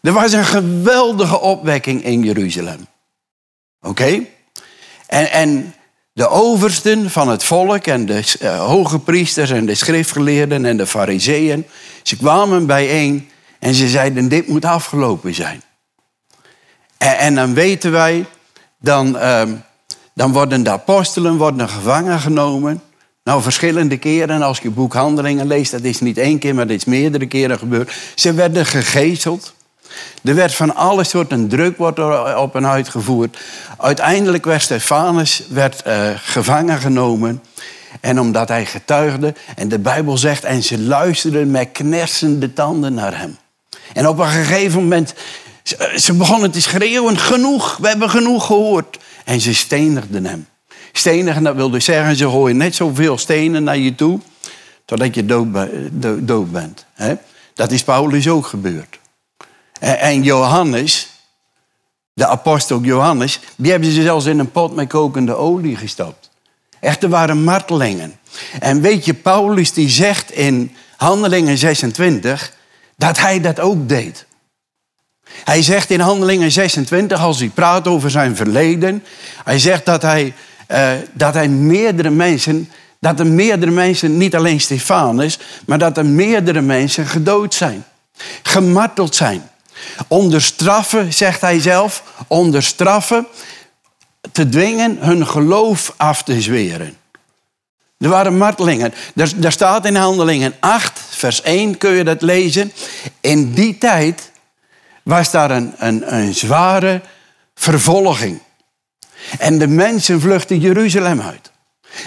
Er 0.01 0.13
was 0.13 0.33
een 0.33 0.45
geweldige 0.45 1.41
opwekking 1.41 2.05
in 2.05 2.23
Jeruzalem. 2.23 2.87
Oké? 3.81 4.25
En, 5.07 5.31
en 5.31 5.75
de 6.19 6.29
oversten 6.29 7.11
van 7.11 7.29
het 7.29 7.45
volk 7.45 7.87
en 7.87 8.07
de 8.07 8.37
uh, 8.43 8.67
hoge 8.67 8.99
priesters 8.99 9.51
en 9.51 9.67
de 9.67 9.75
schriftgeleerden 9.75 10.65
en 10.65 10.77
de 10.77 10.87
fariseeën, 10.87 11.67
ze 12.03 12.17
kwamen 12.17 12.67
bijeen 12.67 13.29
en 13.59 13.75
ze 13.75 13.89
zeiden, 13.89 14.29
dit 14.29 14.49
moet 14.49 14.65
afgelopen 14.65 15.35
zijn. 15.35 15.63
En, 16.97 17.19
en 17.19 17.35
dan 17.35 17.55
weten 17.55 17.91
wij, 17.91 18.25
dan, 18.79 19.17
uh, 19.17 19.43
dan 20.15 20.33
worden 20.33 20.63
de 20.63 20.71
apostelen 20.71 21.37
worden 21.37 21.69
gevangen 21.69 22.21
genomen. 22.21 22.83
Nou, 23.25 23.43
verschillende 23.43 23.97
keren, 23.97 24.43
als 24.43 24.59
je 24.59 24.71
boek 24.71 24.95
Handelingen 24.95 25.47
leest, 25.47 25.71
dat 25.71 25.83
is 25.83 26.01
niet 26.01 26.19
één 26.19 26.39
keer, 26.39 26.55
maar 26.55 26.67
dat 26.67 26.77
is 26.77 26.85
meerdere 26.85 27.27
keren 27.27 27.59
gebeurd. 27.59 27.93
Ze 28.15 28.33
werden 28.33 28.67
gegezeld. 28.67 29.55
Er 30.25 30.35
werd 30.35 30.55
van 30.55 30.75
alle 30.75 31.05
soorten 31.05 31.49
druk 31.49 31.79
op 32.37 32.55
en 32.55 32.67
uitgevoerd. 32.67 33.39
Uiteindelijk 33.79 34.45
werd 34.45 34.63
Stefanus 34.63 35.43
werd, 35.49 35.83
uh, 35.87 36.11
gevangen 36.17 36.79
genomen. 36.79 37.43
En 38.01 38.21
omdat 38.21 38.49
hij 38.49 38.67
getuigde, 38.67 39.35
en 39.57 39.69
de 39.69 39.79
Bijbel 39.79 40.17
zegt, 40.19 40.45
en 40.45 40.63
ze 40.63 40.79
luisterden 40.79 41.51
met 41.51 41.69
knersende 41.73 42.53
tanden 42.53 42.95
naar 42.95 43.19
hem. 43.19 43.37
En 43.93 44.09
op 44.09 44.19
een 44.19 44.29
gegeven 44.29 44.83
moment, 44.83 45.15
ze 45.97 46.13
begonnen 46.13 46.51
te 46.51 46.61
schreeuwen, 46.61 47.19
genoeg, 47.19 47.77
we 47.77 47.89
hebben 47.89 48.11
genoeg 48.11 48.47
gehoord. 48.47 48.99
En 49.25 49.41
ze 49.41 49.55
stenigden 49.55 50.27
hem. 50.27 50.47
Stenigen, 50.93 51.43
dat 51.43 51.55
wil 51.55 51.71
dus 51.71 51.85
zeggen, 51.85 52.17
ze 52.17 52.29
gooien 52.29 52.57
net 52.57 52.75
zoveel 52.75 53.19
stenen 53.19 53.65
naar 53.65 53.79
je 53.79 53.95
toe, 53.95 54.21
totdat 54.85 55.15
je 55.15 55.27
dood, 55.27 55.47
dood 56.27 56.53
bent. 56.53 56.87
Dat 57.55 57.71
is 57.71 57.85
Paulus 57.85 58.29
ook 58.29 58.47
gebeurd. 58.47 58.98
En 59.79 60.23
Johannes, 60.23 61.09
de 62.13 62.27
apostel 62.27 62.81
Johannes, 62.81 63.41
die 63.57 63.71
hebben 63.71 63.91
ze 63.93 64.03
zelfs 64.03 64.27
in 64.27 64.39
een 64.39 64.51
pot 64.51 64.75
met 64.75 64.89
kokende 64.89 65.35
olie 65.35 65.77
gestopt. 65.77 66.31
Echt, 66.81 67.03
er 67.03 67.09
waren 67.09 67.45
martelingen. 67.45 68.19
En 68.61 68.81
weet 68.81 69.05
je, 69.05 69.15
Paulus 69.15 69.73
die 69.73 69.89
zegt 69.89 70.31
in 70.31 70.77
Handelingen 70.97 71.59
26 71.59 72.53
dat 72.97 73.19
hij 73.19 73.41
dat 73.41 73.61
ook 73.61 73.89
deed. 73.89 74.27
Hij 75.45 75.63
zegt 75.63 75.91
in 75.91 76.01
Handelingen 76.01 76.53
26, 76.53 77.21
als 77.21 77.39
hij 77.39 77.49
praat 77.49 77.89
over 77.89 78.11
zijn 78.11 78.37
verleden, 78.37 79.05
hij 79.45 79.59
zegt 79.59 79.87
dat 79.87 80.03
hij, 80.03 80.35
uh, 80.69 80.91
dat 81.13 81.35
hij 81.35 81.49
meerdere 81.49 82.11
mensen, 82.11 82.71
dat 83.01 83.19
er 83.19 83.27
meerdere 83.27 83.71
mensen, 83.71 84.17
niet 84.17 84.37
alleen 84.37 84.61
Stefanus, 84.61 85.39
maar 85.67 85.79
dat 85.79 85.97
er 85.97 86.07
meerdere 86.07 86.61
mensen 86.61 87.07
gedood 87.07 87.55
zijn, 87.55 87.85
gemarteld 88.43 89.15
zijn. 89.15 89.51
Onder 90.09 90.43
straffen, 90.43 91.13
zegt 91.13 91.41
hij 91.41 91.61
zelf, 91.61 92.03
onder 92.27 92.63
straffen 92.63 93.27
te 94.33 94.49
dwingen 94.49 94.97
hun 95.01 95.27
geloof 95.27 95.95
af 95.97 96.23
te 96.23 96.41
zweren. 96.41 96.97
Er 97.99 98.09
waren 98.09 98.37
martelingen. 98.37 98.95
Daar, 99.15 99.53
staat 99.53 99.87
in 99.87 99.97
Handelingen 99.97 100.55
8, 100.61 101.01
vers 101.09 101.43
1 101.43 101.79
kun 101.79 101.91
je 101.91 102.05
dat 102.05 102.23
lezen. 102.23 102.73
In 103.21 103.53
die 103.53 103.79
tijd 103.79 104.31
was 105.03 105.31
daar 105.31 105.51
een, 105.51 105.75
een, 105.79 106.35
zware 106.35 107.01
vervolging. 107.55 108.41
En 109.39 109.59
de 109.59 109.67
mensen 109.67 110.21
vluchten 110.21 110.59
Jeruzalem 110.59 111.21
uit. 111.21 111.51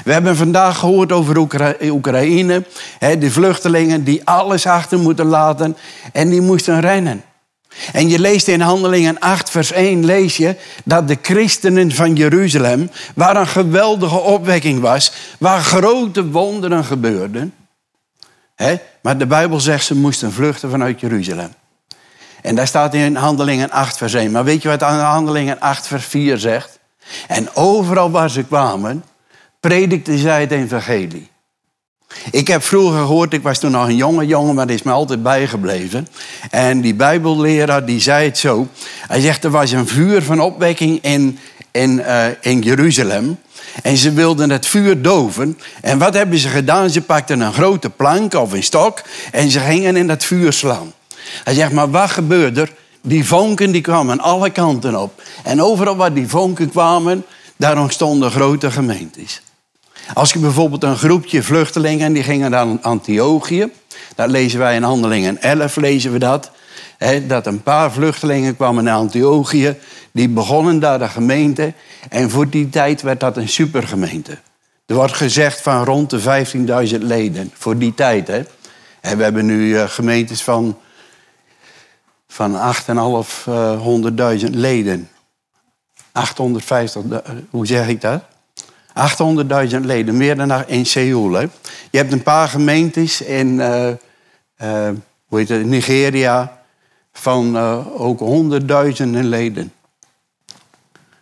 We 0.03 0.11
hebben 0.11 0.35
vandaag 0.35 0.77
gehoord 0.77 1.11
over 1.11 1.37
Oekraïne. 1.81 2.63
De 2.99 3.31
vluchtelingen 3.31 4.03
die 4.03 4.21
alles 4.25 4.65
achter 4.65 4.99
moeten 4.99 5.25
laten. 5.25 5.77
En 6.11 6.29
die 6.29 6.41
moesten 6.41 6.79
rennen. 6.79 7.23
En 7.93 8.09
je 8.09 8.19
leest 8.19 8.47
in 8.47 8.61
Handelingen 8.61 9.19
8, 9.19 9.49
vers 9.49 9.71
1, 9.71 10.05
lees 10.05 10.37
je 10.37 10.55
dat 10.83 11.07
de 11.07 11.17
christenen 11.21 11.91
van 11.91 12.15
Jeruzalem, 12.15 12.91
waar 13.15 13.35
een 13.35 13.47
geweldige 13.47 14.19
opwekking 14.19 14.79
was, 14.79 15.11
waar 15.39 15.61
grote 15.61 16.29
wonderen 16.29 16.85
gebeurden. 16.85 17.53
Hè? 18.55 18.75
Maar 19.01 19.17
de 19.17 19.25
Bijbel 19.25 19.59
zegt 19.59 19.85
ze 19.85 19.95
moesten 19.95 20.31
vluchten 20.31 20.69
vanuit 20.69 20.99
Jeruzalem. 20.99 21.53
En 22.41 22.55
daar 22.55 22.67
staat 22.67 22.93
in 22.93 23.15
Handelingen 23.15 23.69
8, 23.71 23.97
vers 23.97 24.13
1. 24.13 24.31
Maar 24.31 24.43
weet 24.43 24.61
je 24.61 24.69
wat 24.69 24.81
Handelingen 24.81 25.59
8, 25.59 25.87
vers 25.87 26.05
4 26.05 26.37
zegt? 26.37 26.79
En 27.27 27.55
overal 27.55 28.11
waar 28.11 28.29
ze 28.29 28.43
kwamen, 28.43 29.03
predikten 29.59 30.17
zij 30.17 30.41
het 30.41 30.51
evangelie. 30.51 31.30
Ik 32.31 32.47
heb 32.47 32.63
vroeger 32.63 32.99
gehoord, 32.99 33.33
ik 33.33 33.41
was 33.41 33.59
toen 33.59 33.71
nog 33.71 33.87
een 33.87 33.95
jonge 33.95 34.25
jongen, 34.25 34.55
maar 34.55 34.67
dat 34.67 34.75
is 34.75 34.83
me 34.83 34.91
altijd 34.91 35.23
bijgebleven. 35.23 36.07
En 36.49 36.81
die 36.81 36.93
bijbelleraar 36.93 37.85
die 37.85 37.99
zei 37.99 38.25
het 38.25 38.37
zo. 38.37 38.67
Hij 39.07 39.21
zegt, 39.21 39.43
er 39.43 39.51
was 39.51 39.71
een 39.71 39.87
vuur 39.87 40.23
van 40.23 40.41
opwekking 40.41 40.99
in, 41.01 41.39
in, 41.71 41.91
uh, 41.91 42.25
in 42.41 42.59
Jeruzalem. 42.59 43.39
En 43.83 43.97
ze 43.97 44.13
wilden 44.13 44.49
het 44.49 44.65
vuur 44.65 45.01
doven. 45.01 45.57
En 45.81 45.97
wat 45.97 46.13
hebben 46.13 46.39
ze 46.39 46.47
gedaan? 46.49 46.89
Ze 46.89 47.01
pakten 47.01 47.39
een 47.39 47.53
grote 47.53 47.89
plank 47.89 48.33
of 48.33 48.51
een 48.51 48.63
stok 48.63 49.01
en 49.31 49.49
ze 49.49 49.59
gingen 49.59 49.95
in 49.95 50.07
dat 50.07 50.23
vuur 50.23 50.53
slaan. 50.53 50.93
Hij 51.43 51.53
zegt, 51.53 51.71
maar 51.71 51.91
wat 51.91 52.09
gebeurde 52.09 52.61
er? 52.61 52.73
Die 53.01 53.25
vonken 53.25 53.71
die 53.71 53.81
kwamen 53.81 54.19
alle 54.19 54.49
kanten 54.49 55.01
op. 55.01 55.21
En 55.43 55.61
overal 55.61 55.95
waar 55.95 56.13
die 56.13 56.27
vonken 56.27 56.69
kwamen, 56.69 57.25
daar 57.57 57.79
ontstonden 57.79 58.31
grote 58.31 58.71
gemeentes. 58.71 59.41
Als 60.13 60.33
je 60.33 60.39
bijvoorbeeld 60.39 60.83
een 60.83 60.97
groepje 60.97 61.43
vluchtelingen, 61.43 62.13
die 62.13 62.23
gingen 62.23 62.51
naar 62.51 62.67
Antiochië. 62.81 63.71
Dat 64.15 64.29
lezen 64.29 64.59
wij 64.59 64.75
in 64.75 64.83
Handelingen 64.83 65.41
11, 65.41 65.75
lezen 65.75 66.11
we 66.11 66.19
dat. 66.19 66.51
Dat 67.27 67.45
een 67.47 67.63
paar 67.63 67.91
vluchtelingen 67.91 68.55
kwamen 68.55 68.83
naar 68.83 68.95
Antiochië. 68.95 69.75
Die 70.11 70.29
begonnen 70.29 70.79
daar 70.79 70.99
de 70.99 71.07
gemeente. 71.07 71.73
En 72.09 72.29
voor 72.29 72.49
die 72.49 72.69
tijd 72.69 73.01
werd 73.01 73.19
dat 73.19 73.37
een 73.37 73.49
supergemeente. 73.49 74.37
Er 74.85 74.95
wordt 74.95 75.13
gezegd 75.13 75.61
van 75.61 75.83
rond 75.83 76.09
de 76.09 76.45
15.000 76.91 76.97
leden. 76.97 77.51
Voor 77.53 77.77
die 77.77 77.93
tijd. 77.93 78.27
Hè. 78.27 78.41
En 79.01 79.17
we 79.17 79.23
hebben 79.23 79.45
nu 79.45 79.67
uh, 79.67 79.83
gemeentes 79.83 80.43
van, 80.43 80.77
van 82.27 82.55
8.500.000 84.39 84.49
leden. 84.49 85.09
850, 86.11 87.01
hoe 87.49 87.65
zeg 87.65 87.87
ik 87.87 88.01
dat? 88.01 88.23
800.000 88.93 89.79
leden, 89.81 90.17
meer 90.17 90.35
dan 90.35 90.67
in 90.67 90.85
Seoul. 90.85 91.39
Je 91.91 91.97
hebt 91.97 92.11
een 92.11 92.23
paar 92.23 92.47
gemeentes 92.47 93.21
in 93.21 93.47
uh, 93.47 93.87
uh, 93.87 94.89
hoe 95.25 95.39
heet 95.39 95.49
het, 95.49 95.65
Nigeria 95.65 96.59
van 97.13 97.55
uh, 97.55 98.01
ook 98.01 98.19
honderdduizenden 98.19 99.25
leden. 99.25 99.73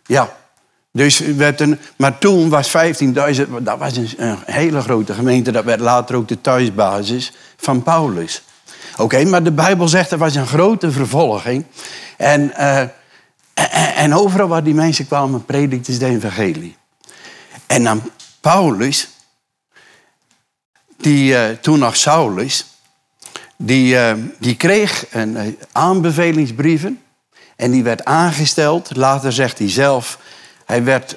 Ja, 0.04 0.36
dus 0.92 1.18
werd 1.18 1.60
een, 1.60 1.78
maar 1.96 2.18
toen 2.18 2.48
was 2.48 2.76
15.000, 2.76 3.50
dat 3.60 3.78
was 3.78 3.96
een, 3.96 4.08
een, 4.16 4.38
hele 4.44 4.80
grote 4.80 5.14
gemeente. 5.14 5.52
Dat 5.52 5.64
werd 5.64 5.80
later 5.80 6.16
ook 6.16 6.28
de 6.28 6.40
thuisbasis 6.40 7.32
van 7.56 7.82
Paulus. 7.82 8.42
Oké, 8.96 9.24
maar 9.24 9.42
de 9.42 9.52
Bijbel 9.52 9.88
zegt 9.88 10.10
er 10.10 10.18
was 10.18 10.34
een 10.34 10.46
grote 10.46 10.90
vervolging. 10.90 11.64
En, 12.16 12.54
en, 12.54 12.92
en 13.94 14.14
overal 14.14 14.48
waar 14.48 14.64
die 14.64 14.74
mensen 14.74 15.06
kwamen, 15.06 15.44
predikten 15.44 15.92
ze 15.92 15.98
de 15.98 16.06
evangelie. 16.06 16.76
En 17.70 17.84
dan 17.84 18.02
Paulus, 18.40 19.08
die 20.96 21.32
uh, 21.32 21.48
toen 21.60 21.78
nog 21.78 21.96
Saulus, 21.96 22.66
die, 23.56 23.94
uh, 23.94 24.12
die 24.38 24.56
kreeg 24.56 25.04
een 25.10 25.36
uh, 25.36 25.42
aanbevelingsbrieven 25.72 27.00
en 27.56 27.70
die 27.70 27.82
werd 27.82 28.04
aangesteld. 28.04 28.96
Later 28.96 29.32
zegt 29.32 29.58
hij 29.58 29.70
zelf, 29.70 30.18
hij 30.64 30.84
werd 30.84 31.16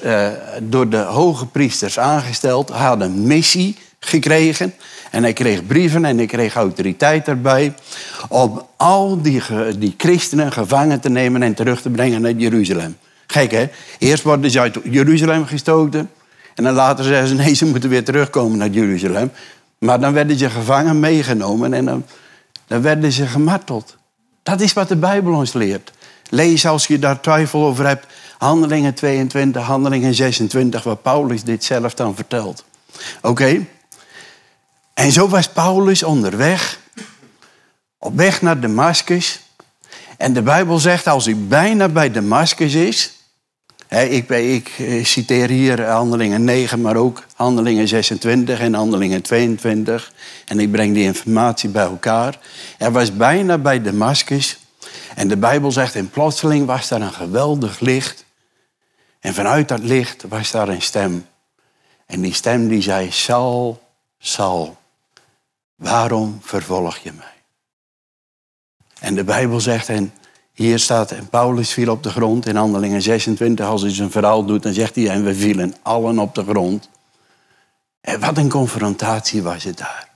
door 0.60 0.90
de 0.90 0.98
hoge 0.98 1.46
priesters 1.46 2.00
aangesteld. 2.00 2.70
Hij 2.70 2.88
had 2.88 3.02
een 3.02 3.28
missie 3.28 3.78
gekregen 4.00 4.74
en 5.12 5.24
hij 5.24 5.34
kreeg 5.34 5.66
brieven 5.66 6.06
en 6.06 6.18
hij 6.18 6.26
kreeg 6.26 6.56
autoriteit 6.56 7.28
erbij 7.28 7.74
om 8.30 8.68
al 8.78 9.22
die, 9.22 9.42
die 9.78 9.94
christenen 9.98 10.52
gevangen 10.52 11.00
te 11.00 11.10
nemen 11.10 11.44
en 11.44 11.54
terug 11.54 11.82
te 11.82 11.90
brengen 11.90 12.22
naar 12.22 12.32
Jeruzalem. 12.32 12.98
Gek 13.28 13.52
hè? 13.52 13.70
Eerst 14.00 14.24
worden 14.24 14.52
ze 14.52 14.60
uit 14.60 14.78
Jeruzalem 14.84 15.46
gestoten. 15.46 16.10
En 16.56 16.64
dan 16.64 16.74
later 16.74 17.06
zeggen 17.06 17.28
ze, 17.28 17.34
nee, 17.34 17.54
ze 17.54 17.66
moeten 17.66 17.90
weer 17.90 18.04
terugkomen 18.04 18.58
naar 18.58 18.70
Jeruzalem. 18.70 19.32
Maar 19.78 20.00
dan 20.00 20.14
werden 20.14 20.38
ze 20.38 20.50
gevangen 20.50 21.00
meegenomen 21.00 21.74
en 21.74 21.86
dan, 21.86 22.06
dan 22.68 22.82
werden 22.82 23.12
ze 23.12 23.28
gemarteld. 23.28 23.98
Dat 24.44 24.62
is 24.62 24.74
wat 24.74 24.88
de 24.88 24.96
Bijbel 24.96 25.34
ons 25.34 25.54
leert. 25.54 25.92
Lees 26.30 26.66
als 26.66 26.88
je 26.88 27.00
daar 27.00 27.22
twijfel 27.22 27.66
over 27.66 27.88
hebt, 27.88 28.06
Handelingen 28.38 28.94
22, 28.94 29.64
Handelingen 29.64 30.14
26, 30.14 30.84
waar 30.84 30.96
Paulus 30.96 31.44
dit 31.44 31.64
zelf 31.64 31.94
dan 31.94 32.16
vertelt. 32.16 32.66
Oké? 33.22 33.66
En 34.94 35.12
zo 35.12 35.28
was 35.28 35.50
Paulus 35.50 36.04
onderweg, 36.04 36.80
op 37.98 38.16
weg 38.16 38.42
naar 38.42 38.60
Damascus. 38.60 39.40
En 40.18 40.34
de 40.34 40.42
Bijbel 40.42 40.80
zegt, 40.80 41.08
als 41.08 41.26
hij 41.26 41.38
bijna 41.38 41.90
bij 41.90 42.12
Damascus 42.12 42.74
is, 42.74 43.13
ik, 44.02 44.30
ik, 44.30 44.70
eh, 44.78 45.06
citeer 45.06 45.50
hier 45.50 45.86
handelingen 45.86 46.44
9, 46.44 46.82
maar 46.82 46.96
ook 46.96 47.24
handelingen 47.36 47.88
26 47.88 48.60
en 48.60 48.74
handelingen 48.74 49.22
22. 49.22 50.14
En 50.46 50.60
ik 50.60 50.72
breng 50.72 50.94
die 50.94 51.04
informatie 51.04 51.70
bij 51.70 51.84
elkaar. 51.84 52.40
Er 52.78 52.92
was 52.92 53.16
bijna 53.16 53.58
bij 53.58 53.82
Damascus. 53.82 54.58
En 55.16 55.28
de 55.28 55.38
Bijbel 55.38 55.72
zegt, 55.72 55.96
in 55.96 56.10
plotseling 56.10 56.66
was 56.66 56.88
daar 56.88 57.02
een 57.02 57.14
geweldig 57.14 57.80
licht. 57.80 58.26
En 59.20 59.34
vanuit 59.34 59.68
dat 59.68 59.80
licht 59.80 60.24
was 60.28 60.52
daar 60.52 60.70
een 60.70 60.82
stem. 60.82 61.26
En 62.06 62.22
die 62.22 62.34
stem 62.34 62.68
die 62.68 62.82
zei, 62.82 63.12
Saul, 63.12 63.82
Saul, 64.18 64.78
waarom 65.76 66.40
vervolg 66.42 66.98
je 66.98 67.12
mij? 67.12 67.28
En 69.00 69.16
de 69.16 69.24
Bijbel 69.24 69.60
zegt, 69.60 69.90
en 69.90 70.14
hier 70.54 70.80
staat, 70.80 71.12
en 71.12 71.30
Paulus 71.30 71.74
viel 71.74 71.92
op 71.92 72.04
de 72.04 72.10
grond 72.10 72.46
in 72.46 72.56
Handelingen 72.56 73.02
26. 73.02 73.66
Als 73.66 73.82
hij 73.82 73.92
zijn 73.92 74.12
verhaal 74.12 74.46
doet, 74.46 74.64
dan 74.64 74.74
zegt 74.74 74.96
hij, 74.96 75.10
en 75.10 75.24
we 75.24 75.36
vielen 75.36 75.76
allen 75.82 76.20
op 76.20 76.36
de 76.36 76.44
grond. 76.44 76.90
En 78.02 78.20
wat 78.20 78.38
een 78.38 78.50
confrontatie 78.50 79.44
was 79.44 79.64
het 79.64 79.78
daar. 79.78 80.12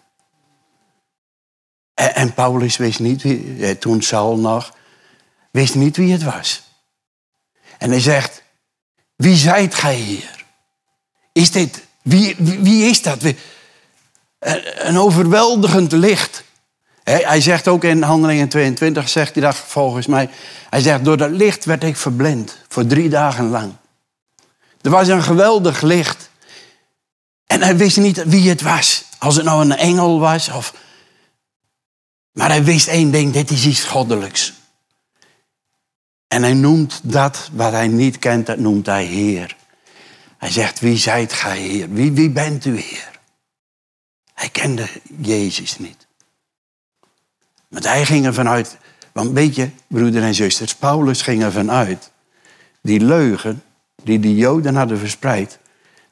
En, 1.93 2.33
Paulus 2.33 2.77
wist 2.77 2.99
niet, 2.99 3.21
wie, 3.21 3.65
eh, 3.65 3.75
toen 3.75 4.01
Saul 4.01 4.37
nog, 4.37 4.73
wist 5.51 5.75
niet 5.75 5.97
wie 5.97 6.11
het 6.11 6.23
was. 6.23 6.63
En 7.77 7.89
hij 7.89 7.99
zegt, 7.99 8.43
wie 9.15 9.35
zijt 9.35 9.75
gij 9.75 9.95
hier? 9.95 10.45
Is 11.31 11.51
dit, 11.51 11.83
wie, 12.01 12.35
wie, 12.37 12.59
wie 12.59 12.83
is 12.83 13.01
dat? 13.01 13.33
Een 14.39 14.97
overweldigend 14.97 15.91
licht. 15.91 16.43
Hij 17.11 17.41
zegt 17.41 17.67
ook 17.67 17.83
in 17.83 18.01
Handelingen 18.01 18.49
22, 18.49 19.09
zegt 19.09 19.33
hij 19.33 19.43
dat 19.43 19.55
volgens 19.55 20.07
mij. 20.07 20.29
Hij 20.69 20.81
zegt, 20.81 21.05
door 21.05 21.17
dat 21.17 21.29
licht 21.29 21.65
werd 21.65 21.83
ik 21.83 21.97
verblind 21.97 22.57
voor 22.67 22.85
drie 22.85 23.09
dagen 23.09 23.49
lang. 23.49 23.73
Er 24.81 24.89
was 24.89 25.07
een 25.07 25.23
geweldig 25.23 25.81
licht. 25.81 26.29
En 27.45 27.61
hij 27.61 27.77
wist 27.77 27.97
niet 27.97 28.23
wie 28.23 28.49
het 28.49 28.61
was. 28.61 29.05
Als 29.17 29.35
het 29.35 29.45
nou 29.45 29.61
een 29.61 29.77
engel 29.77 30.19
was 30.19 30.49
of... 30.49 30.73
Maar 32.31 32.49
hij 32.49 32.63
wist 32.63 32.87
één 32.87 33.11
ding, 33.11 33.33
dit 33.33 33.51
is 33.51 33.65
iets 33.65 33.83
goddelijks. 33.83 34.53
En 36.27 36.43
hij 36.43 36.53
noemt 36.53 36.99
dat 37.03 37.49
wat 37.51 37.71
hij 37.71 37.87
niet 37.87 38.19
kent, 38.19 38.45
dat 38.45 38.57
noemt 38.57 38.85
hij 38.85 39.05
Heer. 39.05 39.55
Hij 40.37 40.51
zegt, 40.51 40.79
wie 40.79 40.97
zijt 40.97 41.33
gij 41.33 41.59
Heer? 41.59 41.89
Wie, 41.89 42.11
wie 42.11 42.29
bent 42.29 42.65
u 42.65 42.79
Heer? 42.79 43.19
Hij 44.33 44.49
kende 44.49 44.87
Jezus 45.21 45.77
niet. 45.77 46.06
Want 47.69 47.87
hij 47.87 48.05
ging 48.05 48.25
ervan 48.25 48.47
uit, 48.47 48.77
want 49.11 49.31
weet 49.31 49.55
je, 49.55 49.69
broeder 49.87 50.23
en 50.23 50.35
zusters, 50.35 50.75
Paulus 50.75 51.21
ging 51.21 51.43
ervan 51.43 51.71
uit, 51.71 52.11
die 52.81 52.99
leugen 52.99 53.63
die 54.03 54.19
de 54.19 54.35
Joden 54.35 54.75
hadden 54.75 54.99
verspreid, 54.99 55.59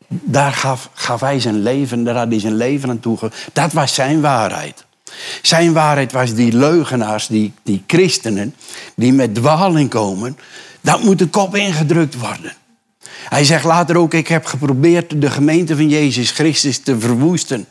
daar 0.08 0.54
gaf, 0.54 0.90
gaf 0.94 1.20
hij 1.20 1.40
zijn 1.40 1.62
leven, 1.62 2.04
daar 2.04 2.16
had 2.16 2.30
hij 2.30 2.40
zijn 2.40 2.56
leven 2.56 2.90
aan 2.90 3.00
toegevoegd. 3.00 3.48
Dat 3.54 3.74
was 3.74 3.94
zijn 3.94 4.22
waarheid. 4.22 4.86
Zijn 5.42 5.74
waarheid 5.74 6.12
was 6.12 6.34
die 6.34 6.54
leugenaars, 6.54 7.28
die, 7.28 7.54
die 7.64 7.84
christenen, 7.88 8.56
die 8.96 9.14
met 9.14 9.36
dwaling 9.36 9.90
komen, 9.90 10.38
dat 10.82 11.04
moet 11.04 11.20
de 11.20 11.28
kop 11.28 11.56
ingedrukt 11.56 12.20
worden. 12.20 12.54
Hij 13.30 13.44
zegt 13.44 13.64
later 13.64 13.98
ook, 13.98 14.14
ik 14.14 14.28
heb 14.28 14.46
geprobeerd 14.46 15.22
de 15.22 15.30
gemeente 15.30 15.76
van 15.76 15.90
Jezus 15.90 16.32
Christus 16.32 16.80
te 16.80 17.00
verwoesten. 17.00 17.66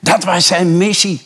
Dat 0.00 0.24
was 0.24 0.46
zijn 0.46 0.76
missie. 0.76 1.22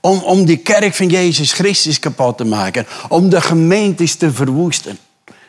Om, 0.00 0.22
om 0.22 0.44
die 0.44 0.56
kerk 0.56 0.94
van 0.94 1.08
Jezus 1.08 1.52
Christus 1.52 1.98
kapot 1.98 2.36
te 2.36 2.44
maken. 2.44 2.86
Om 3.08 3.28
de 3.28 3.40
gemeentes 3.40 4.14
te 4.14 4.32
verwoesten. 4.32 4.98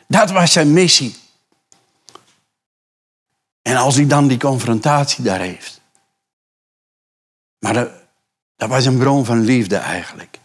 Dat 0.08 0.32
was 0.32 0.52
zijn 0.52 0.74
missie. 0.74 1.16
En 3.62 3.76
als 3.76 3.96
hij 3.96 4.08
dan 4.08 4.28
die 4.28 4.40
confrontatie 4.40 5.24
daar 5.24 5.40
heeft. 5.40 5.82
Maar 7.60 7.74
dat, 8.56 8.70
was 8.70 8.86
een 8.86 8.98
bron 8.98 9.26
van 9.26 9.40
liefde 9.40 9.76
eigenlijk. 9.76 10.40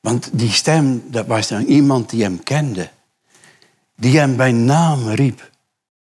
Want 0.00 0.28
die 0.32 0.50
stem, 0.50 1.10
dat 1.10 1.26
was 1.26 1.48
dan 1.48 1.64
iemand 1.64 2.10
die 2.10 2.22
hem 2.22 2.42
kende. 2.42 2.90
Die 3.96 4.18
hem 4.18 4.36
bij 4.36 4.52
naam 4.52 5.08
riep. 5.08 5.50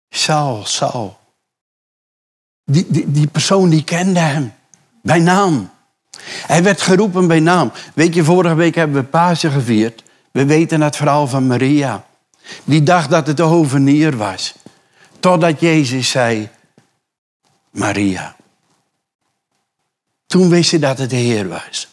Saul, 0.10 0.66
Saul. 0.66 1.20
Die, 2.66 2.86
die, 2.90 3.12
die 3.12 3.28
persoon 3.28 3.70
die 3.70 3.84
kende 3.84 4.20
hem. 4.20 4.54
Bij 5.02 5.20
naam. 5.20 5.72
Hij 6.26 6.64
werd 6.64 6.82
geroepen 6.82 7.28
bij 7.28 7.40
naam. 7.40 7.72
Weet 7.94 8.14
je, 8.14 8.24
vorige 8.24 8.56
week 8.56 8.76
hebben 8.76 9.02
we 9.02 9.08
Pasen 9.08 9.52
gevierd. 9.52 10.04
We 10.32 10.46
weten 10.46 10.82
het 10.82 10.96
verhaal 10.96 11.28
van 11.28 11.48
Maria. 11.48 12.06
Die 12.64 12.84
dacht 12.84 13.10
dat 13.10 13.28
het 13.28 13.38
de 13.38 13.44
hovenier 13.44 14.18
was. 14.18 14.56
Totdat 15.20 15.60
Jezus 15.60 16.10
zei, 16.10 16.50
Maria. 17.72 18.36
Toen 20.28 20.50
wist 20.50 20.70
ze 20.70 20.80
dat 20.80 20.98
het 20.98 21.10
de 21.10 21.16
Heer 21.16 21.48
was. 21.48 21.88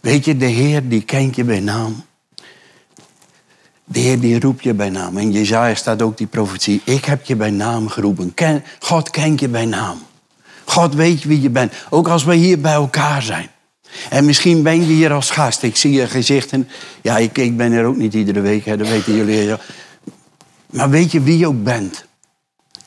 Weet 0.00 0.24
je, 0.24 0.36
de 0.36 0.46
Heer 0.46 0.88
die 0.88 1.02
kent 1.02 1.36
je 1.36 1.44
bij 1.44 1.60
naam. 1.60 2.04
De 3.84 3.98
Heer 3.98 4.20
die 4.20 4.40
roept 4.40 4.62
je 4.62 4.74
bij 4.74 4.90
naam. 4.90 5.18
In 5.18 5.32
Jezaja 5.32 5.74
staat 5.74 6.02
ook 6.02 6.16
die 6.16 6.26
profetie. 6.26 6.82
Ik 6.84 7.04
heb 7.04 7.24
je 7.24 7.36
bij 7.36 7.50
naam 7.50 7.88
geroepen. 7.88 8.34
God 8.80 9.10
kent 9.10 9.40
je 9.40 9.48
bij 9.48 9.64
naam. 9.64 9.98
God 10.68 10.94
weet 10.94 11.24
wie 11.24 11.40
je 11.40 11.50
bent. 11.50 11.72
Ook 11.90 12.08
als 12.08 12.24
we 12.24 12.34
hier 12.34 12.60
bij 12.60 12.72
elkaar 12.72 13.22
zijn. 13.22 13.50
En 14.10 14.24
misschien 14.24 14.62
ben 14.62 14.80
je 14.80 14.86
hier 14.86 15.12
als 15.12 15.30
gast. 15.30 15.62
Ik 15.62 15.76
zie 15.76 15.92
je 15.92 16.06
gezichten. 16.06 16.68
Ja, 17.02 17.18
ik, 17.18 17.38
ik 17.38 17.56
ben 17.56 17.72
er 17.72 17.84
ook 17.84 17.96
niet 17.96 18.14
iedere 18.14 18.40
week. 18.40 18.64
Hè, 18.64 18.76
dat 18.76 18.88
weten 18.88 19.14
jullie. 19.14 19.56
Maar 20.66 20.90
weet 20.90 21.12
je 21.12 21.20
wie 21.20 21.38
je 21.38 21.46
ook 21.46 21.62
bent? 21.62 22.04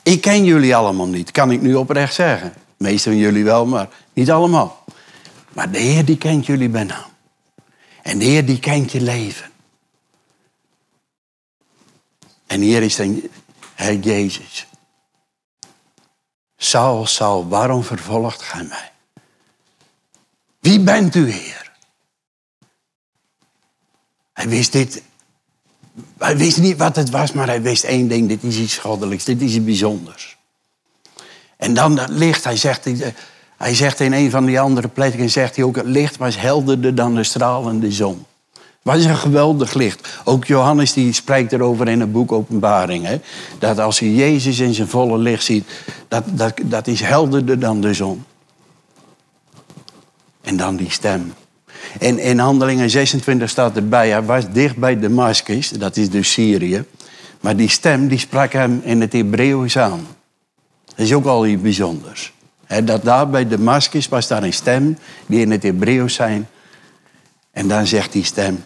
Ik 0.02 0.20
ken 0.20 0.44
jullie 0.44 0.76
allemaal 0.76 1.06
niet. 1.06 1.30
Kan 1.30 1.50
ik 1.50 1.60
nu 1.60 1.74
oprecht 1.74 2.14
zeggen. 2.14 2.52
De 2.76 2.98
van 2.98 3.16
jullie 3.16 3.44
wel, 3.44 3.66
maar 3.66 3.88
niet 4.12 4.30
allemaal. 4.30 4.84
Maar 5.52 5.70
de 5.70 5.78
Heer 5.78 6.04
die 6.04 6.18
kent 6.18 6.46
jullie 6.46 6.68
bij 6.68 6.84
naam. 6.84 7.10
En 8.02 8.18
de 8.18 8.24
Heer 8.24 8.46
die 8.46 8.58
kent 8.58 8.92
je 8.92 9.00
leven. 9.00 9.50
En 12.46 12.60
hier 12.60 12.82
is 12.82 12.96
dan 12.96 13.22
Jezus. 14.00 14.66
Saul, 16.64 17.06
Saul, 17.06 17.48
waarom 17.48 17.84
vervolgt 17.84 18.42
gij 18.42 18.64
mij? 18.64 18.90
Wie 20.60 20.80
bent 20.80 21.14
u, 21.14 21.30
Heer? 21.30 21.72
Hij 24.32 24.48
wist 24.48 24.72
dit. 24.72 25.02
Hij 26.18 26.36
wist 26.36 26.58
niet 26.58 26.76
wat 26.76 26.96
het 26.96 27.10
was, 27.10 27.32
maar 27.32 27.46
hij 27.46 27.62
wist 27.62 27.84
één 27.84 28.08
ding. 28.08 28.28
Dit 28.28 28.42
is 28.42 28.56
iets 28.56 28.78
goddelijks. 28.78 29.24
Dit 29.24 29.40
is 29.40 29.54
iets 29.54 29.64
bijzonders. 29.64 30.36
En 31.56 31.74
dan 31.74 31.94
dat 31.94 32.08
licht. 32.08 32.44
Hij 32.44 32.56
zegt, 32.56 32.88
hij 33.56 33.74
zegt 33.74 34.00
in 34.00 34.12
een 34.12 34.30
van 34.30 34.44
die 34.44 34.60
andere 34.60 34.88
plekken, 34.88 35.30
zegt 35.30 35.56
hij 35.56 35.64
ook, 35.64 35.76
het 35.76 35.86
licht 35.86 36.16
was 36.16 36.36
helderder 36.36 36.94
dan 36.94 37.14
de 37.14 37.24
stralende 37.24 37.92
zon. 37.92 38.26
Wat 38.82 38.96
is 38.96 39.04
een 39.04 39.16
geweldig 39.16 39.74
licht. 39.74 40.08
Ook 40.24 40.44
Johannes 40.44 40.92
die 40.92 41.12
spreekt 41.12 41.52
erover 41.52 41.88
in 41.88 42.00
het 42.00 42.12
boek 42.12 42.32
Openbaring. 42.32 43.04
Hè? 43.06 43.20
Dat 43.58 43.78
als 43.78 43.98
je 43.98 44.14
Jezus 44.14 44.58
in 44.58 44.74
zijn 44.74 44.88
volle 44.88 45.18
licht 45.18 45.44
ziet, 45.44 45.64
dat, 46.08 46.24
dat, 46.26 46.52
dat 46.62 46.86
is 46.86 47.00
helderder 47.00 47.58
dan 47.58 47.80
de 47.80 47.94
zon. 47.94 48.24
En 50.40 50.56
dan 50.56 50.76
die 50.76 50.90
stem. 50.90 51.32
En 51.98 52.18
in 52.18 52.38
Handelingen 52.38 52.90
26 52.90 53.50
staat 53.50 53.76
erbij, 53.76 54.08
hij 54.08 54.22
was 54.22 54.50
dicht 54.52 54.76
bij 54.76 54.98
Damascus, 54.98 55.68
dat 55.68 55.96
is 55.96 56.10
dus 56.10 56.32
Syrië. 56.32 56.84
Maar 57.40 57.56
die 57.56 57.68
stem 57.68 58.08
die 58.08 58.18
sprak 58.18 58.52
hem 58.52 58.80
in 58.84 59.00
het 59.00 59.12
Hebreeuws 59.12 59.78
aan. 59.78 60.06
Dat 60.84 61.06
is 61.06 61.12
ook 61.12 61.26
al 61.26 61.46
iets 61.46 61.62
bijzonders. 61.62 62.32
dat 62.84 63.04
daar 63.04 63.30
bij 63.30 63.48
Damascus 63.48 64.08
was 64.08 64.28
daar 64.28 64.42
een 64.42 64.52
stem 64.52 64.98
die 65.26 65.40
in 65.40 65.50
het 65.50 65.62
Hebreeuws 65.62 66.14
zijn. 66.14 66.48
En 67.50 67.68
dan 67.68 67.86
zegt 67.86 68.12
die 68.12 68.24
stem, 68.24 68.64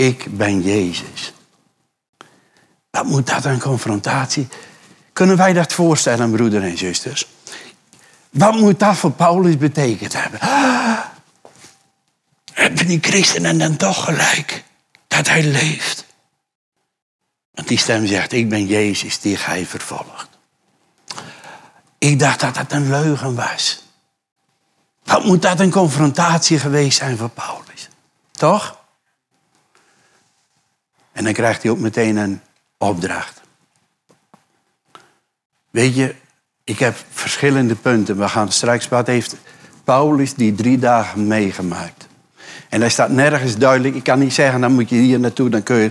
ik 0.00 0.36
ben 0.36 0.62
Jezus. 0.62 1.32
Wat 2.90 3.04
moet 3.04 3.26
dat 3.26 3.44
een 3.44 3.60
confrontatie? 3.60 4.48
Kunnen 5.12 5.36
wij 5.36 5.52
dat 5.52 5.72
voorstellen, 5.72 6.30
broeders 6.30 6.64
en 6.64 6.78
zusters? 6.78 7.26
Wat 8.30 8.54
moet 8.54 8.78
dat 8.78 8.96
voor 8.96 9.10
Paulus 9.10 9.56
betekend 9.56 10.12
hebben? 10.12 10.40
Ah, 10.40 10.98
hebben 12.52 12.86
die 12.86 12.98
christenen 13.00 13.58
dan 13.58 13.76
toch 13.76 14.04
gelijk 14.04 14.64
dat 15.06 15.28
hij 15.28 15.42
leeft? 15.42 16.04
Want 17.52 17.68
die 17.68 17.78
stem 17.78 18.06
zegt, 18.06 18.32
ik 18.32 18.48
ben 18.48 18.66
Jezus 18.66 19.20
die 19.20 19.36
gij 19.36 19.66
vervolgt. 19.66 20.28
Ik 21.98 22.18
dacht 22.18 22.40
dat 22.40 22.54
dat 22.54 22.72
een 22.72 22.90
leugen 22.90 23.34
was. 23.34 23.82
Wat 25.04 25.24
moet 25.24 25.42
dat 25.42 25.60
een 25.60 25.70
confrontatie 25.70 26.58
geweest 26.58 26.98
zijn 26.98 27.16
voor 27.16 27.30
Paulus? 27.30 27.88
Toch? 28.30 28.79
En 31.20 31.26
dan 31.26 31.34
krijgt 31.34 31.62
hij 31.62 31.72
ook 31.72 31.78
meteen 31.78 32.16
een 32.16 32.40
opdracht. 32.78 33.40
Weet 35.70 35.96
je, 35.96 36.14
ik 36.64 36.78
heb 36.78 36.96
verschillende 37.10 37.74
punten. 37.74 38.18
We 38.18 38.28
gaan 38.28 38.52
straks, 38.52 38.88
wat 38.88 39.06
heeft 39.06 39.36
Paulus 39.84 40.34
die 40.34 40.54
drie 40.54 40.78
dagen 40.78 41.26
meegemaakt? 41.26 42.06
En 42.68 42.80
hij 42.80 42.90
staat 42.90 43.10
nergens 43.10 43.56
duidelijk. 43.56 43.94
Ik 43.94 44.02
kan 44.02 44.18
niet 44.18 44.32
zeggen, 44.32 44.60
dan 44.60 44.72
moet 44.72 44.88
je 44.88 44.96
hier 44.96 45.20
naartoe, 45.20 45.48
dan 45.48 45.62
kun 45.62 45.76
je. 45.76 45.90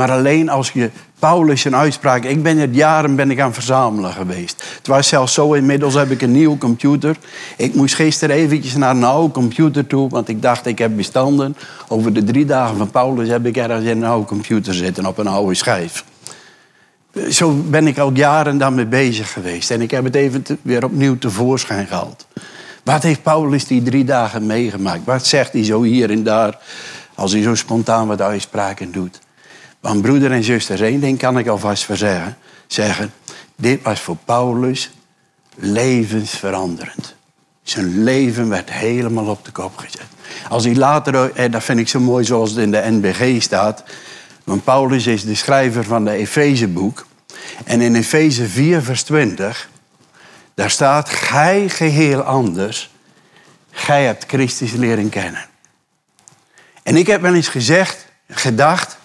Maar 0.00 0.10
alleen 0.10 0.48
als 0.48 0.70
je 0.70 0.90
Paulus 1.18 1.64
een 1.64 1.76
uitspraak. 1.76 2.24
Ik 2.24 2.42
ben 2.42 2.58
het 2.58 2.74
jaren 2.74 3.16
ben 3.16 3.30
ik 3.30 3.40
aan 3.40 3.54
verzamelen 3.54 4.12
geweest. 4.12 4.64
Het 4.76 4.86
was 4.86 5.08
zelfs 5.08 5.34
zo, 5.34 5.52
inmiddels 5.52 5.94
heb 5.94 6.10
ik 6.10 6.22
een 6.22 6.32
nieuwe 6.32 6.58
computer. 6.58 7.16
Ik 7.56 7.74
moest 7.74 7.94
gisteren 7.94 8.36
eventjes 8.36 8.74
naar 8.74 8.90
een 8.90 9.04
oude 9.04 9.32
computer 9.32 9.86
toe, 9.86 10.08
want 10.08 10.28
ik 10.28 10.42
dacht 10.42 10.66
ik 10.66 10.78
heb 10.78 10.96
bestanden. 10.96 11.56
Over 11.88 12.12
de 12.12 12.24
drie 12.24 12.44
dagen 12.44 12.76
van 12.76 12.90
Paulus 12.90 13.28
heb 13.28 13.46
ik 13.46 13.56
ergens 13.56 13.84
in 13.84 13.96
een 13.96 14.08
oude 14.08 14.26
computer 14.26 14.74
zitten, 14.74 15.06
op 15.06 15.18
een 15.18 15.26
oude 15.26 15.54
schijf. 15.54 16.04
Zo 17.30 17.52
ben 17.52 17.86
ik 17.86 17.98
al 17.98 18.12
jaren 18.12 18.58
daarmee 18.58 18.86
bezig 18.86 19.32
geweest. 19.32 19.70
En 19.70 19.80
ik 19.80 19.90
heb 19.90 20.04
het 20.04 20.14
even 20.14 20.44
weer 20.62 20.84
opnieuw 20.84 21.18
tevoorschijn 21.18 21.86
gehaald. 21.86 22.26
Wat 22.84 23.02
heeft 23.02 23.22
Paulus 23.22 23.66
die 23.66 23.82
drie 23.82 24.04
dagen 24.04 24.46
meegemaakt? 24.46 25.04
Wat 25.04 25.26
zegt 25.26 25.52
hij 25.52 25.64
zo 25.64 25.82
hier 25.82 26.10
en 26.10 26.22
daar 26.22 26.58
als 27.14 27.32
hij 27.32 27.42
zo 27.42 27.54
spontaan 27.54 28.06
wat 28.06 28.20
uitspraken 28.20 28.92
doet? 28.92 29.20
Want 29.80 30.02
broeder 30.02 30.32
en 30.32 30.44
zuster, 30.44 30.82
één 30.82 31.00
ding 31.00 31.18
kan 31.18 31.38
ik 31.38 31.48
alvast 31.48 31.84
verzeggen. 31.84 32.36
Zeggen, 32.66 33.12
dit 33.56 33.82
was 33.82 34.00
voor 34.00 34.16
Paulus 34.24 34.90
levensveranderend. 35.54 37.14
Zijn 37.62 38.02
leven 38.04 38.48
werd 38.48 38.70
helemaal 38.70 39.26
op 39.26 39.44
de 39.44 39.50
kop 39.50 39.76
gezet. 39.76 40.06
Als 40.48 40.64
hij 40.64 40.74
later, 40.74 41.34
en 41.34 41.50
dat 41.50 41.64
vind 41.64 41.78
ik 41.78 41.88
zo 41.88 42.00
mooi 42.00 42.24
zoals 42.24 42.50
het 42.50 42.58
in 42.58 42.70
de 42.70 42.86
NBG 42.90 43.42
staat. 43.42 43.84
Want 44.44 44.64
Paulus 44.64 45.06
is 45.06 45.24
de 45.24 45.34
schrijver 45.34 45.84
van 45.84 46.04
de 46.04 46.10
Efezeboek. 46.10 47.06
En 47.64 47.80
in 47.80 47.94
Efeze 47.94 48.48
4, 48.48 48.82
vers 48.82 49.02
20, 49.02 49.68
daar 50.54 50.70
staat: 50.70 51.08
Gij 51.08 51.68
geheel 51.68 52.20
anders. 52.20 52.90
Gij 53.70 54.04
hebt 54.04 54.24
Christus 54.26 54.72
leren 54.72 55.08
kennen. 55.08 55.48
En 56.82 56.96
ik 56.96 57.06
heb 57.06 57.20
wel 57.20 57.34
eens 57.34 57.48
gezegd, 57.48 58.06
gedacht, 58.28 58.98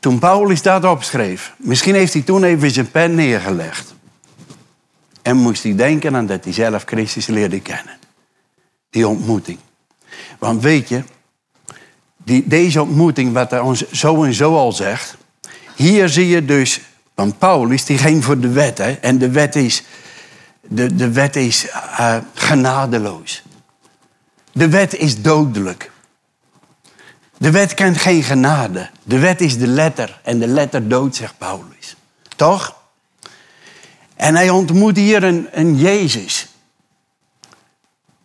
toen 0.00 0.18
Paulus 0.18 0.62
dat 0.62 0.84
opschreef, 0.84 1.54
misschien 1.56 1.94
heeft 1.94 2.12
hij 2.12 2.22
toen 2.22 2.44
even 2.44 2.70
zijn 2.70 2.90
pen 2.90 3.14
neergelegd. 3.14 3.94
En 5.22 5.36
moest 5.36 5.62
hij 5.62 5.74
denken 5.74 6.16
aan 6.16 6.26
dat 6.26 6.44
hij 6.44 6.52
zelf 6.52 6.82
Christus 6.86 7.26
leerde 7.26 7.60
kennen. 7.60 7.98
Die 8.90 9.08
ontmoeting. 9.08 9.58
Want 10.38 10.62
weet 10.62 10.88
je, 10.88 11.02
die, 12.24 12.44
deze 12.46 12.82
ontmoeting, 12.82 13.32
wat 13.32 13.50
hij 13.50 13.60
ons 13.60 13.90
zo 13.90 14.24
en 14.24 14.34
zo 14.34 14.56
al 14.56 14.72
zegt. 14.72 15.16
Hier 15.76 16.08
zie 16.08 16.28
je 16.28 16.44
dus, 16.44 16.80
want 17.14 17.38
Paulus 17.38 17.84
die 17.84 17.98
ging 17.98 18.24
voor 18.24 18.40
de 18.40 18.48
wet. 18.48 18.78
Hè, 18.78 18.92
en 18.92 19.18
de 19.18 19.30
wet 19.30 19.56
is, 19.56 19.82
de, 20.60 20.94
de 20.94 21.10
wet 21.10 21.36
is 21.36 21.66
uh, 21.66 22.16
genadeloos. 22.34 23.42
De 24.52 24.68
wet 24.68 24.94
is 24.94 25.22
dodelijk. 25.22 25.90
De 27.38 27.50
wet 27.50 27.74
kent 27.74 27.96
geen 27.96 28.22
genade. 28.22 28.90
De 29.02 29.18
wet 29.18 29.40
is 29.40 29.58
de 29.58 29.66
letter 29.66 30.20
en 30.22 30.38
de 30.38 30.46
letter 30.46 30.88
dood, 30.88 31.16
zegt 31.16 31.38
Paulus. 31.38 31.96
Toch? 32.36 32.76
En 34.16 34.34
hij 34.34 34.50
ontmoet 34.50 34.96
hier 34.96 35.24
een, 35.24 35.48
een 35.52 35.76
Jezus. 35.76 36.48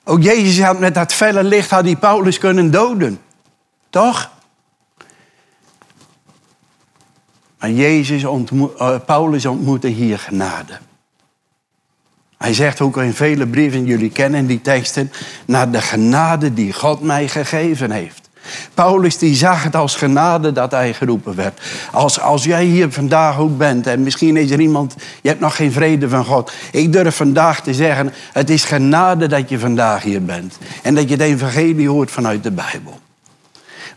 Ook 0.03 0.21
Jezus 0.21 0.65
had 0.65 0.79
met 0.79 0.93
dat 0.93 1.13
felle 1.13 1.43
licht 1.43 1.69
had 1.69 1.83
die 1.83 1.95
Paulus 1.95 2.37
kunnen 2.37 2.71
doden. 2.71 3.21
Toch? 3.89 4.31
Maar 7.59 7.71
Jezus 7.71 8.23
ontmoet, 8.23 8.81
uh, 8.81 8.95
Paulus 9.05 9.45
ontmoette 9.45 9.87
hier 9.87 10.19
genade. 10.19 10.79
Hij 12.37 12.53
zegt 12.53 12.81
ook 12.81 12.97
in 12.97 13.13
vele 13.13 13.47
brieven, 13.47 13.85
jullie 13.85 14.09
kennen 14.09 14.45
die 14.45 14.61
teksten, 14.61 15.11
naar 15.45 15.71
de 15.71 15.81
genade 15.81 16.53
die 16.53 16.73
God 16.73 17.01
mij 17.01 17.27
gegeven 17.27 17.91
heeft. 17.91 18.29
Paulus 18.73 19.17
die 19.17 19.35
zag 19.35 19.63
het 19.63 19.75
als 19.75 19.95
genade 19.95 20.51
dat 20.51 20.71
hij 20.71 20.93
geroepen 20.93 21.35
werd. 21.35 21.61
Als, 21.91 22.19
als 22.19 22.43
jij 22.43 22.63
hier 22.63 22.91
vandaag 22.91 23.37
ook 23.37 23.57
bent 23.57 23.87
en 23.87 24.03
misschien 24.03 24.37
is 24.37 24.51
er 24.51 24.59
iemand, 24.59 24.95
je 25.21 25.29
hebt 25.29 25.41
nog 25.41 25.55
geen 25.55 25.71
vrede 25.71 26.09
van 26.09 26.25
God. 26.25 26.51
Ik 26.71 26.93
durf 26.93 27.15
vandaag 27.15 27.61
te 27.61 27.73
zeggen, 27.73 28.13
het 28.33 28.49
is 28.49 28.63
genade 28.63 29.27
dat 29.27 29.49
je 29.49 29.59
vandaag 29.59 30.03
hier 30.03 30.25
bent. 30.25 30.57
En 30.81 30.95
dat 30.95 31.09
je 31.09 31.15
het 31.15 31.23
evangelie 31.23 31.89
hoort 31.89 32.11
vanuit 32.11 32.43
de 32.43 32.51
Bijbel. 32.51 32.99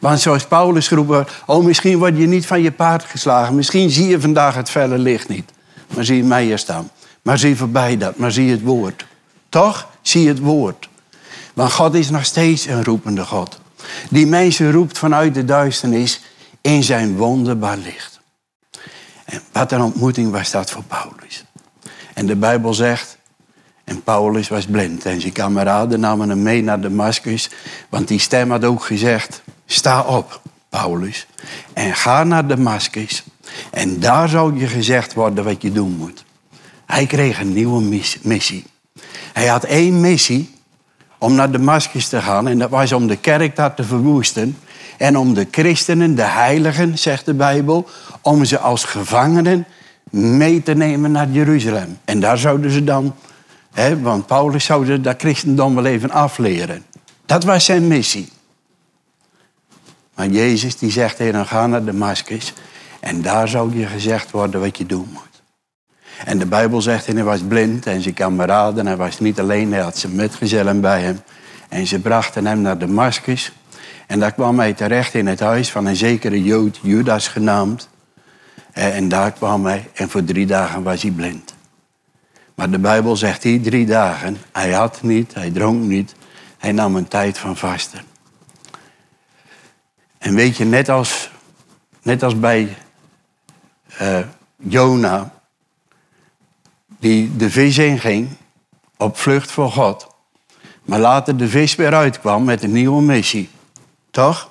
Want 0.01 0.21
zoals 0.21 0.47
Paulus 0.47 0.89
geroepen 0.89 1.27
oh 1.47 1.65
misschien 1.65 1.99
word 1.99 2.17
je 2.19 2.27
niet 2.27 2.47
van 2.47 2.63
je 2.63 2.73
paard 2.73 3.05
geslagen. 3.05 3.55
Misschien 3.55 3.91
zie 3.91 4.09
je 4.09 4.21
vandaag 4.21 4.55
het 4.55 4.71
felle 4.71 4.99
licht 4.99 5.29
niet. 5.29 5.53
Maar 5.95 6.05
zie 6.05 6.17
je 6.17 6.25
mij 6.25 6.45
hier 6.45 6.59
staan. 6.59 6.91
Maar 7.23 7.39
zie 7.39 7.57
voorbij 7.57 7.97
dat, 7.97 8.17
maar 8.17 8.33
zie 8.33 8.51
het 8.51 8.63
woord. 8.63 9.07
Toch? 9.49 9.89
Zie 10.03 10.29
het 10.29 10.39
woord. 10.39 10.89
Want 11.55 11.73
God 11.73 11.95
is 11.95 12.11
nog 12.11 12.25
steeds 12.25 12.67
een 12.67 12.85
roepende 12.85 13.25
God. 13.25 13.59
Die 14.11 14.27
mensen 14.27 14.73
roept 14.73 14.99
vanuit 14.99 15.35
de 15.35 15.45
duisternis 15.45 16.21
in 16.61 16.83
zijn 16.83 17.17
wonderbaar 17.17 17.77
licht. 17.77 18.21
En 19.25 19.43
wat 19.53 19.73
een 19.73 19.83
ontmoeting 19.83 20.31
was 20.31 20.51
dat 20.51 20.71
voor 20.71 20.83
Paulus. 20.83 21.45
En 22.15 22.27
de 22.27 22.37
Bijbel 22.37 22.75
zegt, 22.75 23.19
en 23.85 24.03
Paulus 24.03 24.49
was 24.49 24.67
blind. 24.67 25.05
En 25.05 25.21
zijn 25.21 25.33
kameraden 25.33 26.01
namen 26.01 26.29
hem 26.29 26.43
mee 26.43 26.63
naar 26.63 26.81
Damascus. 26.81 27.51
Want 27.89 28.09
die 28.09 28.19
stem 28.19 28.51
had 28.51 28.65
ook 28.65 28.85
gezegd, 28.85 29.43
sta 29.67 30.03
op, 30.03 30.41
Paulus. 30.69 31.27
En 31.73 31.95
ga 31.95 32.25
naar 32.25 32.47
Damascus. 32.47 33.25
En 33.71 34.01
daar 34.01 34.29
zal 34.29 34.53
je 34.53 34.67
gezegd 34.67 35.15
worden 35.15 35.45
wat 35.45 35.63
je 35.63 35.73
doen 35.73 35.97
moet. 35.97 36.25
Hij 36.87 37.07
kreeg 37.07 37.41
een 37.41 37.53
nieuwe 37.53 38.03
missie. 38.23 38.65
Hij 39.33 39.47
had 39.47 39.65
één 39.65 40.01
missie 40.01 40.54
om 41.25 41.35
naar 41.35 41.51
Damascus 41.51 42.09
te 42.09 42.21
gaan. 42.21 42.49
En 42.49 42.59
dat 42.59 42.71
was 42.71 42.93
om 42.93 43.07
de 43.07 43.17
kerk 43.17 43.57
daar 43.57 43.75
te 43.75 43.85
verwoesten. 43.85 44.59
En 44.97 45.19
om 45.19 45.35
de 45.35 45.47
christenen, 45.51 46.15
de 46.15 46.23
heiligen, 46.23 46.99
zegt 46.99 47.25
de 47.25 47.35
Bijbel, 47.35 47.89
om 48.21 48.45
ze 48.45 48.59
als 48.59 48.85
gevangenen 48.85 49.67
mee 50.11 50.63
te 50.63 50.75
nemen 50.75 51.11
naar 51.11 51.29
Jeruzalem. 51.29 51.99
En 52.05 52.21
daar 52.21 52.39
zouden 52.39 52.71
ze 52.71 52.85
dan, 52.85 53.15
hè, 53.73 54.01
want 54.01 54.27
Paulus 54.27 54.65
zou 54.65 55.01
dat 55.01 55.21
christendom 55.21 55.75
wel 55.75 55.85
even 55.85 56.11
afleren. 56.11 56.85
Dat 57.27 57.45
was 57.45 57.65
zijn 57.65 57.87
missie. 57.87 58.29
Maar 60.15 60.29
Jezus 60.29 60.77
die 60.77 60.91
zegt 60.91 61.19
hem, 61.19 61.45
ga 61.45 61.67
naar 61.67 61.85
Damascus. 61.85 62.53
En 63.01 63.23
daar 63.23 63.49
zou 63.49 63.79
je 63.79 63.87
gezegd 63.87 64.31
worden 64.31 64.61
wat 64.61 64.79
je 64.79 64.87
doen 64.87 65.09
moet. 65.13 65.34
En 66.25 66.39
de 66.39 66.47
Bijbel 66.47 66.83
zegt, 66.83 67.07
en 67.07 67.15
hij 67.15 67.25
was 67.25 67.41
blind 67.41 67.87
en 67.87 68.03
zijn 68.03 68.15
kameraden. 68.15 68.87
Hij 68.87 68.97
was 68.97 69.21
niet 69.21 69.41
alleen, 69.41 69.73
hij 69.73 69.83
had 69.83 69.99
zijn 69.99 70.15
metgezellen 70.15 70.81
bij 70.81 71.03
hem. 71.03 71.21
En 71.69 71.87
ze 71.87 72.01
brachten 72.01 72.47
hem 72.47 72.61
naar 72.61 72.79
Damascus. 72.79 73.53
En 74.07 74.21
daar 74.21 74.33
kwam 74.33 74.59
hij 74.59 74.73
terecht 74.73 75.15
in 75.15 75.27
het 75.27 75.41
huis 75.41 75.71
van 75.71 75.87
een 75.87 75.97
zekere 75.97 76.43
Jood, 76.43 76.79
Judas 76.83 77.29
genaamd. 77.29 77.89
En 78.73 79.09
daar 79.09 79.33
kwam 79.33 79.67
hij 79.67 79.91
en 79.95 80.11
voor 80.11 80.25
drie 80.25 80.47
dagen 80.47 80.83
was 80.83 81.03
hij 81.03 81.11
blind. 81.11 81.55
Maar 82.55 82.71
de 82.71 82.79
Bijbel 82.79 83.17
zegt 83.17 83.43
die 83.43 83.61
drie 83.61 83.87
dagen, 83.87 84.37
hij 84.53 84.71
had 84.71 85.03
niet, 85.03 85.35
hij 85.35 85.51
dronk 85.51 85.83
niet. 85.83 86.15
Hij 86.59 86.73
nam 86.73 86.97
een 86.97 87.09
tijd 87.09 87.39
van 87.39 87.57
vasten. 87.57 88.01
En 90.19 90.35
weet 90.35 90.57
je, 90.57 90.65
net 90.65 90.89
als, 90.89 91.31
net 92.03 92.23
als 92.23 92.39
bij 92.39 92.77
uh, 94.03 94.19
Jona, 94.57 95.33
die 97.05 97.37
de 97.37 97.51
vis 97.51 97.79
inging 97.79 98.29
op 98.97 99.19
vlucht 99.19 99.51
voor 99.51 99.71
God. 99.71 100.07
Maar 100.85 100.99
later 100.99 101.37
de 101.37 101.49
vis 101.49 101.75
weer 101.75 101.95
uitkwam 101.95 102.45
met 102.45 102.63
een 102.63 102.73
nieuwe 102.73 103.03
missie. 103.03 103.49
Toch? 104.11 104.51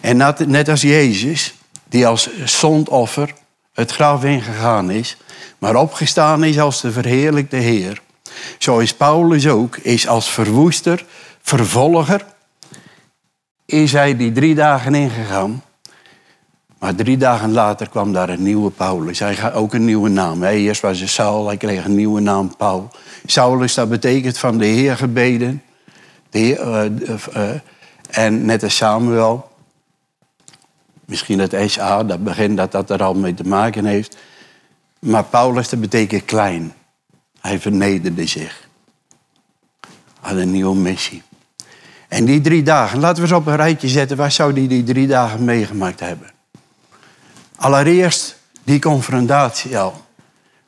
En 0.00 0.34
net 0.46 0.68
als 0.68 0.80
Jezus, 0.80 1.54
die 1.88 2.06
als 2.06 2.28
zondoffer 2.44 3.34
het 3.72 3.92
graf 3.92 4.24
ingegaan 4.24 4.90
is, 4.90 5.16
maar 5.58 5.76
opgestaan 5.76 6.44
is 6.44 6.58
als 6.58 6.80
de 6.80 6.92
verheerlijkte 6.92 7.56
Heer. 7.56 8.02
Zo 8.58 8.78
is 8.78 8.94
Paulus 8.94 9.48
ook, 9.48 9.76
is 9.76 10.08
als 10.08 10.30
verwoester, 10.30 11.04
vervolger, 11.42 12.24
is 13.66 13.92
hij 13.92 14.16
die 14.16 14.32
drie 14.32 14.54
dagen 14.54 14.94
ingegaan 14.94 15.62
maar 16.80 16.94
drie 16.94 17.16
dagen 17.16 17.52
later 17.52 17.88
kwam 17.88 18.12
daar 18.12 18.28
een 18.28 18.42
nieuwe 18.42 18.70
Paulus. 18.70 19.18
Hij 19.18 19.34
had 19.34 19.52
ook 19.52 19.74
een 19.74 19.84
nieuwe 19.84 20.08
naam. 20.08 20.42
Hij 20.42 20.56
eerst 20.56 20.80
was 20.82 20.98
hij 20.98 21.08
Saul, 21.08 21.46
hij 21.46 21.56
kreeg 21.56 21.84
een 21.84 21.94
nieuwe 21.94 22.20
naam, 22.20 22.56
Paul. 22.56 22.90
Saulus, 23.26 23.74
dat 23.74 23.88
betekent 23.88 24.38
van 24.38 24.58
de 24.58 24.64
Heer 24.64 24.96
gebeden. 24.96 25.62
De 26.30 26.38
heer, 26.38 26.66
uh, 26.66 27.14
uh, 27.36 27.50
en 28.10 28.44
net 28.44 28.62
als 28.62 28.76
Samuel. 28.76 29.50
Misschien 31.04 31.38
het 31.38 31.56
SA, 31.66 32.04
dat 32.04 32.24
begint 32.24 32.56
dat 32.56 32.72
dat 32.72 32.90
er 32.90 33.02
al 33.02 33.14
mee 33.14 33.34
te 33.34 33.44
maken 33.44 33.84
heeft. 33.84 34.16
Maar 34.98 35.24
Paulus, 35.24 35.68
dat 35.68 35.80
betekent 35.80 36.24
klein. 36.24 36.72
Hij 37.40 37.60
vernederde 37.60 38.26
zich. 38.26 38.68
Had 40.20 40.36
een 40.36 40.50
nieuwe 40.50 40.76
missie. 40.76 41.22
En 42.08 42.24
die 42.24 42.40
drie 42.40 42.62
dagen, 42.62 43.00
laten 43.00 43.22
we 43.22 43.28
ze 43.28 43.36
op 43.36 43.46
een 43.46 43.56
rijtje 43.56 43.88
zetten. 43.88 44.16
Waar 44.16 44.32
zou 44.32 44.52
hij 44.52 44.68
die 44.68 44.82
drie 44.82 45.06
dagen 45.06 45.44
meegemaakt 45.44 46.00
hebben? 46.00 46.38
Allereerst 47.60 48.36
die 48.64 48.80
confrontatie 48.80 49.78
al. 49.78 50.04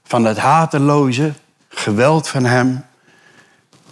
Van 0.05 0.25
het 0.25 0.39
hateloze 0.39 1.33
geweld 1.69 2.29
van 2.29 2.45
hem 2.45 2.85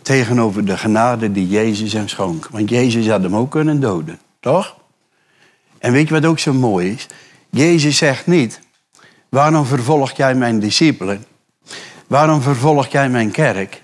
tegenover 0.03 0.65
de 0.65 0.77
genade 0.77 1.33
die 1.33 1.49
Jezus 1.49 1.93
hem 1.93 2.09
schonk. 2.09 2.49
Want 2.51 2.69
Jezus 2.69 3.09
had 3.09 3.23
hem 3.23 3.37
ook 3.37 3.51
kunnen 3.51 3.81
doden, 3.81 4.19
toch? 4.41 4.77
En 5.79 5.93
weet 5.93 6.09
je 6.09 6.15
wat 6.15 6.25
ook 6.25 6.39
zo 6.39 6.53
mooi 6.53 6.91
is? 6.91 7.07
Jezus 7.51 7.97
zegt 7.97 8.27
niet, 8.27 8.61
waarom 9.29 9.67
vervolg 9.67 10.13
jij 10.13 10.35
mijn 10.35 10.59
discipelen? 10.59 11.25
Waarom 12.07 12.43
vervolg 12.43 12.87
jij 12.87 13.09
mijn 13.09 13.31
kerk? 13.31 13.83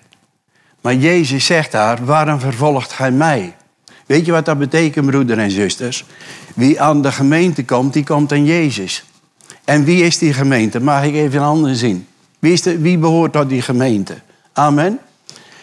Maar 0.81 0.94
Jezus 0.94 1.46
zegt 1.46 1.72
daar, 1.72 2.05
waarom 2.05 2.40
vervolgt 2.40 2.92
gij 2.92 3.11
mij? 3.11 3.57
Weet 4.07 4.27
je 4.27 4.33
wat 4.33 4.45
dat 4.45 4.59
betekent, 4.59 5.07
broeder 5.07 5.38
en 5.38 5.51
zusters? 5.51 6.05
Wie 6.55 6.81
aan 6.81 7.03
de 7.03 7.12
gemeente 7.12 7.64
komt, 7.64 7.92
die 7.92 8.05
komt 8.05 8.33
aan 8.33 8.45
Jezus. 8.45 9.05
En 9.64 9.85
wie 9.85 10.05
is 10.05 10.19
die 10.19 10.33
gemeente? 10.33 10.81
Mag 10.81 11.05
ik 11.05 11.14
even 11.14 11.40
een 11.40 11.47
ander 11.47 11.77
zien? 11.77 12.07
Wie, 12.38 12.53
is 12.53 12.62
de, 12.62 12.79
wie 12.79 12.99
behoort 12.99 13.33
tot 13.33 13.49
die 13.49 13.62
gemeente? 13.62 14.21
Amen. 14.53 14.99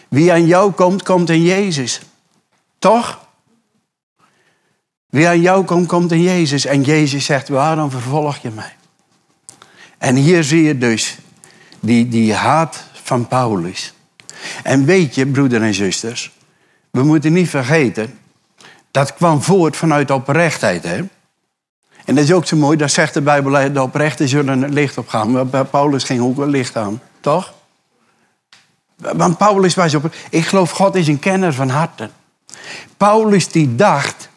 Wie 0.08 0.32
aan 0.32 0.46
jou 0.46 0.72
komt, 0.72 1.02
komt 1.02 1.30
in 1.30 1.42
Jezus. 1.42 2.00
Toch? 2.78 3.26
Wie 5.06 5.28
aan 5.28 5.40
jou 5.40 5.64
komt, 5.64 5.86
komt 5.86 6.12
in 6.12 6.22
Jezus. 6.22 6.64
En 6.64 6.82
Jezus 6.82 7.24
zegt, 7.24 7.48
waarom 7.48 7.90
vervolg 7.90 8.36
je 8.36 8.50
mij? 8.50 8.76
En 9.98 10.16
hier 10.16 10.44
zie 10.44 10.62
je 10.62 10.78
dus 10.78 11.16
die, 11.80 12.08
die 12.08 12.34
haat 12.34 12.84
van 12.92 13.28
Paulus. 13.28 13.92
En 14.62 14.84
weet 14.84 15.14
je, 15.14 15.26
broeder 15.26 15.62
en 15.62 15.74
zusters, 15.74 16.32
we 16.90 17.02
moeten 17.02 17.32
niet 17.32 17.48
vergeten, 17.48 18.18
dat 18.94 19.14
kwam 19.14 19.42
voort 19.42 19.76
vanuit 19.76 20.10
oprechtheid. 20.10 20.82
Hè? 20.82 20.96
En 22.04 22.14
dat 22.14 22.24
is 22.24 22.32
ook 22.32 22.46
zo 22.46 22.56
mooi, 22.56 22.76
dat 22.76 22.90
zegt 22.90 23.14
de 23.14 23.20
Bijbel, 23.20 23.72
de 23.72 23.82
oprechten 23.82 24.28
zullen 24.28 24.62
het 24.62 24.72
licht 24.72 24.98
opgaan. 24.98 25.30
Maar 25.30 25.46
bij 25.46 25.64
Paulus 25.64 26.04
ging 26.04 26.20
ook 26.20 26.36
wel 26.36 26.46
licht 26.46 26.76
aan, 26.76 27.00
toch? 27.20 27.52
Want 28.96 29.38
Paulus 29.38 29.74
was 29.74 29.94
op. 29.94 30.14
Ik 30.30 30.46
geloof, 30.46 30.70
God 30.70 30.94
is 30.94 31.06
een 31.06 31.18
kenner 31.18 31.52
van 31.52 31.68
harten. 31.68 32.10
Paulus 32.96 33.48
die 33.48 33.74
dacht 33.74 34.28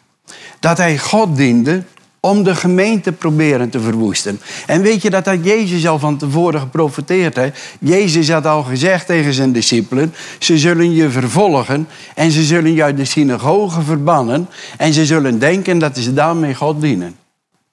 dat 0.60 0.78
hij 0.78 0.98
God 0.98 1.36
diende 1.36 1.82
om 2.20 2.42
de 2.42 2.54
gemeente 2.54 3.12
proberen 3.12 3.70
te 3.70 3.80
verwoesten. 3.80 4.40
En 4.66 4.82
weet 4.82 5.02
je 5.02 5.10
dat 5.10 5.24
dat 5.24 5.38
Jezus 5.44 5.86
al 5.86 5.98
van 5.98 6.16
tevoren 6.16 6.60
geprofiteerd 6.60 7.36
heeft? 7.36 7.60
Jezus 7.80 8.30
had 8.30 8.46
al 8.46 8.62
gezegd 8.62 9.06
tegen 9.06 9.32
zijn 9.32 9.52
discipelen: 9.52 10.14
ze 10.38 10.58
zullen 10.58 10.92
je 10.92 11.10
vervolgen 11.10 11.88
en 12.14 12.30
ze 12.30 12.42
zullen 12.42 12.74
je 12.74 12.82
uit 12.82 12.96
de 12.96 13.04
synagoge 13.04 13.82
verbannen 13.82 14.48
en 14.76 14.92
ze 14.92 15.06
zullen 15.06 15.38
denken 15.38 15.78
dat 15.78 15.98
ze 15.98 16.14
daarmee 16.14 16.54
God 16.54 16.80
dienen. 16.80 17.16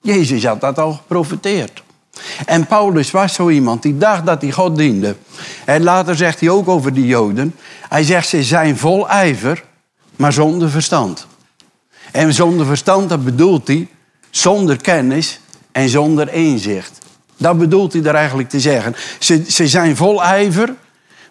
Jezus 0.00 0.44
had 0.44 0.60
dat 0.60 0.78
al 0.78 0.92
geprofiteerd. 0.92 1.84
En 2.46 2.66
Paulus 2.66 3.10
was 3.10 3.34
zo 3.34 3.48
iemand 3.48 3.82
die 3.82 3.98
dacht 3.98 4.26
dat 4.26 4.42
hij 4.42 4.50
God 4.50 4.76
diende. 4.76 5.16
En 5.64 5.82
later 5.82 6.16
zegt 6.16 6.40
hij 6.40 6.48
ook 6.48 6.68
over 6.68 6.94
de 6.94 7.06
Joden. 7.06 7.54
Hij 7.88 8.02
zegt 8.02 8.28
ze 8.28 8.42
zijn 8.42 8.76
vol 8.76 9.08
ijver, 9.08 9.64
maar 10.16 10.32
zonder 10.32 10.70
verstand. 10.70 11.26
En 12.12 12.34
zonder 12.34 12.66
verstand, 12.66 13.08
dat 13.08 13.24
bedoelt 13.24 13.66
hij 13.66 13.88
zonder 14.36 14.76
kennis 14.76 15.40
en 15.72 15.88
zonder 15.88 16.32
inzicht. 16.32 16.98
Dat 17.36 17.58
bedoelt 17.58 17.92
hij 17.92 18.02
er 18.02 18.14
eigenlijk 18.14 18.48
te 18.48 18.60
zeggen. 18.60 18.94
Ze, 19.18 19.66
zijn 19.66 19.96
vol 19.96 20.22
ijver, 20.22 20.74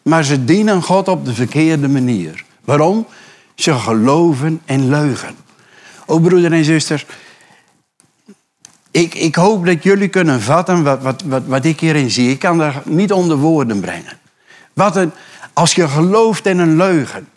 maar 0.01 0.23
ze 0.23 0.45
dienen 0.45 0.81
God 0.81 1.07
op 1.07 1.25
de 1.25 1.33
verkeerde 1.33 1.87
manier. 1.87 2.43
Waarom? 2.63 3.07
Ze 3.55 3.73
geloven 3.73 4.61
in 4.65 4.89
leugen. 4.89 5.35
O 6.05 6.19
broeder 6.19 6.53
en 6.53 6.63
zuster, 6.63 7.05
ik, 8.91 9.15
ik 9.15 9.35
hoop 9.35 9.65
dat 9.65 9.83
jullie 9.83 10.07
kunnen 10.07 10.41
vatten 10.41 10.83
wat, 10.83 11.01
wat, 11.01 11.21
wat, 11.25 11.43
wat 11.45 11.65
ik 11.65 11.79
hierin 11.79 12.11
zie. 12.11 12.29
Ik 12.29 12.39
kan 12.39 12.57
dat 12.57 12.85
niet 12.85 13.11
onder 13.11 13.37
woorden 13.37 13.79
brengen. 13.79 14.19
Wat 14.73 14.95
een, 14.95 15.11
als 15.53 15.75
je 15.75 15.87
gelooft 15.87 16.45
in 16.45 16.59
een 16.59 16.75
leugen. 16.75 17.27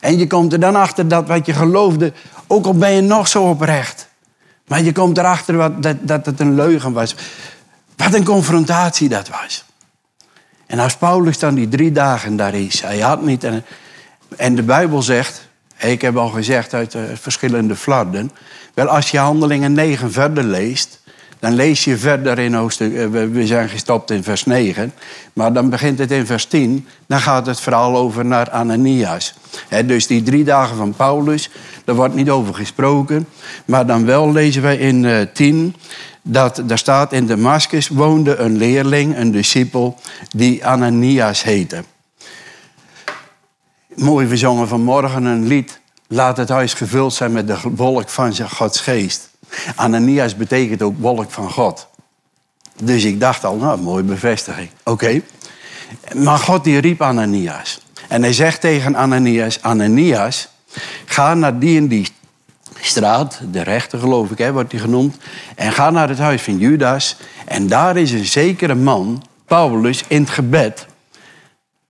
En 0.00 0.18
je 0.18 0.26
komt 0.26 0.52
er 0.52 0.60
dan 0.60 0.76
achter 0.76 1.08
dat 1.08 1.26
wat 1.26 1.46
je 1.46 1.52
geloofde, 1.52 2.12
ook 2.46 2.66
al 2.66 2.74
ben 2.74 2.92
je 2.92 3.00
nog 3.00 3.28
zo 3.28 3.42
oprecht. 3.42 4.07
Maar 4.68 4.82
je 4.82 4.92
komt 4.92 5.18
erachter 5.18 5.56
wat, 5.56 5.82
dat, 5.82 5.96
dat 6.00 6.26
het 6.26 6.40
een 6.40 6.54
leugen 6.54 6.92
was. 6.92 7.14
Wat 7.96 8.14
een 8.14 8.24
confrontatie 8.24 9.08
dat 9.08 9.28
was. 9.28 9.64
En 10.66 10.78
als 10.78 10.96
Paulus 10.96 11.38
dan 11.38 11.54
die 11.54 11.68
drie 11.68 11.92
dagen 11.92 12.36
daar 12.36 12.54
is, 12.54 12.80
hij 12.80 12.98
had 12.98 13.22
niet. 13.22 13.44
En, 13.44 13.64
en 14.36 14.54
de 14.54 14.62
Bijbel 14.62 15.02
zegt, 15.02 15.48
ik 15.78 16.00
heb 16.00 16.16
al 16.16 16.28
gezegd 16.28 16.74
uit 16.74 16.92
de 16.92 17.16
verschillende 17.16 17.76
flarden. 17.76 18.30
Wel, 18.74 18.86
als 18.86 19.10
je 19.10 19.18
handelingen 19.18 19.72
9 19.72 20.12
verder 20.12 20.44
leest, 20.44 21.00
dan 21.38 21.52
lees 21.52 21.84
je 21.84 21.96
verder 21.96 22.38
in 22.38 22.54
hoofdstuk, 22.54 22.94
eh, 22.94 23.06
we 23.08 23.46
zijn 23.46 23.68
gestopt 23.68 24.10
in 24.10 24.22
vers 24.22 24.44
9, 24.44 24.92
maar 25.32 25.52
dan 25.52 25.70
begint 25.70 25.98
het 25.98 26.10
in 26.10 26.26
vers 26.26 26.44
10, 26.44 26.86
dan 27.06 27.20
gaat 27.20 27.46
het 27.46 27.60
verhaal 27.60 27.96
over 27.96 28.24
naar 28.24 28.50
Ananias. 28.50 29.34
dus 29.84 30.06
die 30.06 30.22
drie 30.22 30.44
dagen 30.44 30.76
van 30.76 30.94
Paulus, 30.94 31.50
daar 31.84 31.94
wordt 31.94 32.14
niet 32.14 32.30
over 32.30 32.54
gesproken, 32.54 33.28
maar 33.64 33.86
dan 33.86 34.04
wel 34.04 34.32
lezen 34.32 34.62
wij 34.62 34.76
in 34.76 35.28
10 35.32 35.74
eh, 35.74 35.82
dat 36.22 36.62
daar 36.66 36.78
staat 36.78 37.12
in 37.12 37.26
Damascus 37.26 37.88
woonde 37.88 38.36
een 38.36 38.56
leerling, 38.56 39.16
een 39.16 39.30
discipel, 39.30 39.96
die 40.30 40.66
Ananias 40.66 41.42
heette. 41.42 41.84
Mooi 43.94 44.26
verzongen 44.26 44.68
vanmorgen 44.68 45.24
een 45.24 45.46
lied. 45.46 45.80
Laat 46.06 46.36
het 46.36 46.48
huis 46.48 46.74
gevuld 46.74 47.14
zijn 47.14 47.32
met 47.32 47.46
de 47.46 47.56
wolk 47.74 48.08
van 48.08 48.36
Gods 48.50 48.80
geest. 48.80 49.30
Ananias 49.74 50.36
betekent 50.36 50.82
ook 50.82 50.94
wolk 50.98 51.30
van 51.30 51.50
God. 51.50 51.88
Dus 52.82 53.04
ik 53.04 53.20
dacht 53.20 53.44
al, 53.44 53.56
nou, 53.56 53.80
mooie 53.80 54.02
bevestiging. 54.02 54.70
Oké. 54.84 55.20
Maar 56.14 56.38
God 56.38 56.64
die 56.64 56.78
riep 56.78 57.02
Ananias. 57.02 57.80
En 58.08 58.22
hij 58.22 58.32
zegt 58.32 58.60
tegen 58.60 58.96
Ananias, 58.96 59.62
Ananias, 59.62 60.48
ga 61.04 61.34
naar 61.34 61.58
die 61.58 61.78
en 61.78 61.88
die 61.88 62.08
straat, 62.80 63.40
de 63.50 63.62
rechter 63.62 63.98
geloof 63.98 64.30
ik, 64.30 64.38
hè, 64.38 64.52
wordt 64.52 64.70
die 64.70 64.80
genoemd. 64.80 65.16
En 65.54 65.72
ga 65.72 65.90
naar 65.90 66.08
het 66.08 66.18
huis 66.18 66.42
van 66.42 66.58
Judas. 66.58 67.16
En 67.46 67.66
daar 67.66 67.96
is 67.96 68.12
een 68.12 68.26
zekere 68.26 68.74
man, 68.74 69.22
Paulus, 69.46 70.04
in 70.08 70.20
het 70.20 70.30
gebed. 70.30 70.86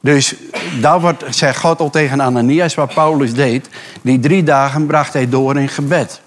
Dus 0.00 0.34
daar 0.80 1.00
wordt, 1.00 1.24
zegt 1.30 1.58
God 1.58 1.80
al 1.80 1.90
tegen 1.90 2.20
Ananias 2.20 2.74
wat 2.74 2.94
Paulus 2.94 3.34
deed. 3.34 3.68
Die 4.02 4.20
drie 4.20 4.42
dagen 4.42 4.86
bracht 4.86 5.12
hij 5.12 5.28
door 5.28 5.58
in 5.58 5.68
gebed. 5.68 6.20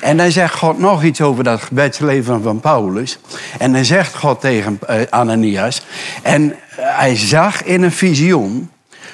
En 0.00 0.16
dan 0.16 0.30
zegt 0.30 0.54
God 0.54 0.78
nog 0.78 1.02
iets 1.02 1.20
over 1.20 1.44
dat 1.44 1.62
gebedsleven 1.62 2.42
van 2.42 2.60
Paulus. 2.60 3.18
En 3.58 3.72
dan 3.72 3.84
zegt 3.84 4.14
God 4.14 4.40
tegen 4.40 4.78
eh, 4.86 5.00
Ananias. 5.10 5.82
En 6.22 6.54
hij 6.76 7.16
zag 7.16 7.64
in 7.64 7.82
een 7.82 7.92
visioen. 7.92 8.70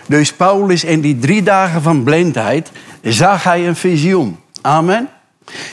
Dus 0.07 0.33
Paulus 0.33 0.85
in 0.85 1.01
die 1.01 1.19
drie 1.19 1.43
dagen 1.43 1.83
van 1.83 2.03
blindheid 2.03 2.71
zag 3.03 3.45
hij 3.45 3.69
een 3.69 3.77
visioen. 3.77 4.39
Amen. 4.61 5.09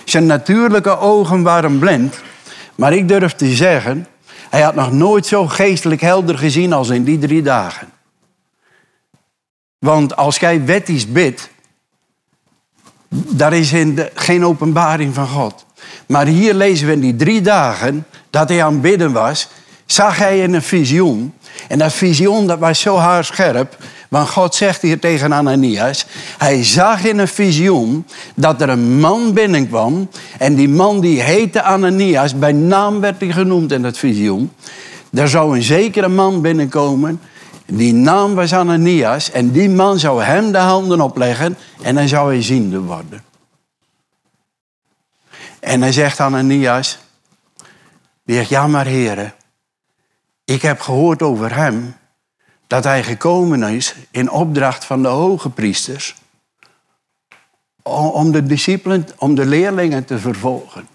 Zijn 0.06 0.26
natuurlijke 0.26 0.98
ogen 0.98 1.44
waren 1.44 1.80
blind. 1.80 2.22
Maar 2.76 2.94
ik 2.94 3.08
durf 3.08 3.34
te 3.34 3.56
zeggen, 3.56 4.08
hij 4.50 4.62
had 4.62 4.76
nog 4.76 4.92
nooit 4.92 5.26
zo 5.26 5.48
geestelijk 5.48 6.02
helder 6.02 6.38
gezien 6.38 6.74
als 6.74 6.90
in 6.90 7.04
die 7.04 7.20
drie 7.20 7.42
dagen. 7.42 7.90
Want 9.80 10.16
als 10.16 10.38
jij 10.38 10.66
wettisch 10.66 11.12
bidt, 11.12 11.50
daar 13.14 13.54
is 13.54 13.74
geen 14.14 14.46
openbaring 14.46 15.14
van 15.14 15.28
God. 15.28 15.66
Maar 16.06 16.26
hier 16.26 16.54
lezen 16.54 16.88
we 16.88 16.94
in 16.94 17.00
die 17.00 17.16
drie 17.16 17.42
dagen 17.42 18.06
dat 18.30 18.50
hij 18.50 18.64
aan 18.64 18.74
het 18.74 18.82
bidden 18.82 19.12
was, 19.12 19.48
zag 19.86 20.18
hij 20.18 20.40
in 20.40 20.54
een 20.54 20.62
visioen. 20.62 21.34
En 21.68 21.78
dat 21.78 21.94
visioen 21.94 22.48
dat 22.48 22.60
was 22.60 22.80
zo 22.80 22.98
haarscherp, 22.98 23.78
want 24.10 24.30
God 24.30 24.56
zegt 24.56 24.82
hier 24.82 25.00
tegen 25.00 25.34
Ananias, 25.34 26.06
hij 26.38 26.64
zag 26.64 27.04
in 27.04 27.18
een 27.18 27.28
visioen 27.28 28.06
dat 28.36 28.62
er 28.62 28.70
een 28.70 29.00
man 29.00 29.34
binnenkwam. 29.34 30.10
En 30.38 30.56
die 30.56 30.70
man 30.70 31.00
die 31.00 31.22
heette 31.22 31.62
Ananias, 31.62 32.40
bij 32.40 32.52
naam 32.52 33.00
werd 33.00 33.22
hij 33.22 33.32
genoemd 33.32 33.72
in 33.72 33.82
dat 33.82 33.98
visioen. 33.98 34.52
Er 35.14 35.30
zou 35.30 35.56
een 35.56 35.64
zekere 35.64 36.08
man 36.08 36.42
binnenkomen 36.42 37.22
die 37.78 37.94
naam 37.94 38.36
was 38.36 38.54
Ananias 38.54 39.32
en 39.32 39.52
die 39.52 39.70
man 39.70 40.00
zou 40.00 40.24
hem 40.24 40.52
de 40.52 40.58
handen 40.58 41.02
opleggen 41.02 41.58
en 41.82 41.96
dan 41.96 42.08
zou 42.08 42.34
hij 42.34 42.44
ziende 42.44 42.82
worden. 42.82 43.24
En 45.60 45.82
hij 45.82 45.92
zegt 45.92 46.20
Ananias, 46.20 47.00
ja 48.24 48.68
maar 48.68 48.86
heren, 48.86 49.34
ik 50.44 50.62
heb 50.62 50.80
gehoord 50.80 51.22
over 51.22 51.56
hem 51.56 51.96
dat 52.68 52.84
hij 52.84 53.04
gekomen 53.04 53.64
is 53.64 53.96
in 54.12 54.32
opdracht 54.32 54.86
van 54.86 55.02
de 55.02 55.08
hoge 55.08 55.50
priesters 55.50 56.16
om 57.84 58.32
de 58.32 58.46
discipelen, 58.46 59.08
om 59.18 59.36
de 59.36 59.46
leerlingen 59.46 60.06
te 60.06 60.20
vervolgen. 60.20 60.88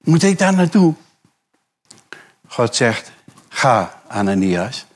Moet 0.00 0.22
ik 0.22 0.38
daar 0.38 0.54
naartoe? 0.54 0.94
God 2.46 2.76
zegt, 2.76 3.12
ga 3.48 4.02
Ananias. 4.06 4.86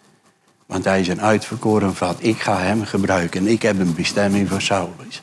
Want 0.74 0.86
hij 0.86 1.00
is 1.00 1.08
een 1.08 1.20
uitverkoren 1.20 1.94
vat. 1.94 2.16
Ik 2.18 2.40
ga 2.40 2.58
hem 2.58 2.84
gebruiken. 2.84 3.46
Ik 3.46 3.62
heb 3.62 3.78
een 3.78 3.94
bestemming 3.94 4.48
voor 4.48 4.60
Saulus. 4.60 5.22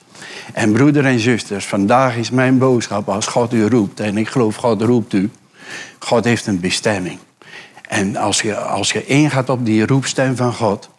En 0.53 0.71
broeder 0.71 1.05
en 1.05 1.19
zusters, 1.19 1.65
vandaag 1.65 2.15
is 2.15 2.29
mijn 2.29 2.57
boodschap 2.57 3.09
als 3.09 3.27
God 3.27 3.53
u 3.53 3.65
roept. 3.65 3.99
En 3.99 4.17
ik 4.17 4.27
geloof 4.27 4.55
God 4.55 4.81
roept 4.81 5.13
u. 5.13 5.29
God 5.99 6.23
heeft 6.23 6.47
een 6.47 6.59
bestemming. 6.59 7.19
En 7.87 8.15
als 8.15 8.41
je, 8.41 8.55
als 8.55 8.91
je 8.91 9.05
ingaat 9.05 9.49
op 9.49 9.65
die 9.65 9.85
roepstem 9.85 10.35
van 10.35 10.53
God, 10.53 10.89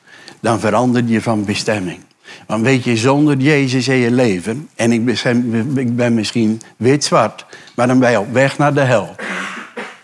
dan 0.41 0.61
verandert 0.61 1.09
je 1.09 1.23
van 1.23 1.45
bestemming. 1.45 2.01
Want 2.47 2.63
weet 2.63 2.85
je, 2.85 2.97
zonder 2.97 3.37
Jezus 3.37 3.89
in 3.89 3.97
je 3.97 4.11
leven, 4.11 4.69
en 4.75 4.93
ik 4.93 5.05
ben, 5.05 5.73
ik 5.79 5.97
ben 5.97 6.15
misschien 6.15 6.63
wit-zwart, 6.77 7.47
maar 7.75 7.87
dan 7.87 7.99
ben 7.99 8.11
je 8.11 8.21
op 8.21 8.33
weg 8.33 8.59
naar 8.59 8.75
de 8.75 8.81
hel. 8.81 9.15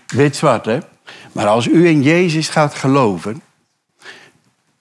Wit-zwart, 0.07 0.65
hè? 0.65 0.79
Maar 1.33 1.47
als 1.47 1.67
u 1.67 1.87
in 1.87 2.03
Jezus 2.03 2.49
gaat 2.49 2.75
geloven, 2.75 3.43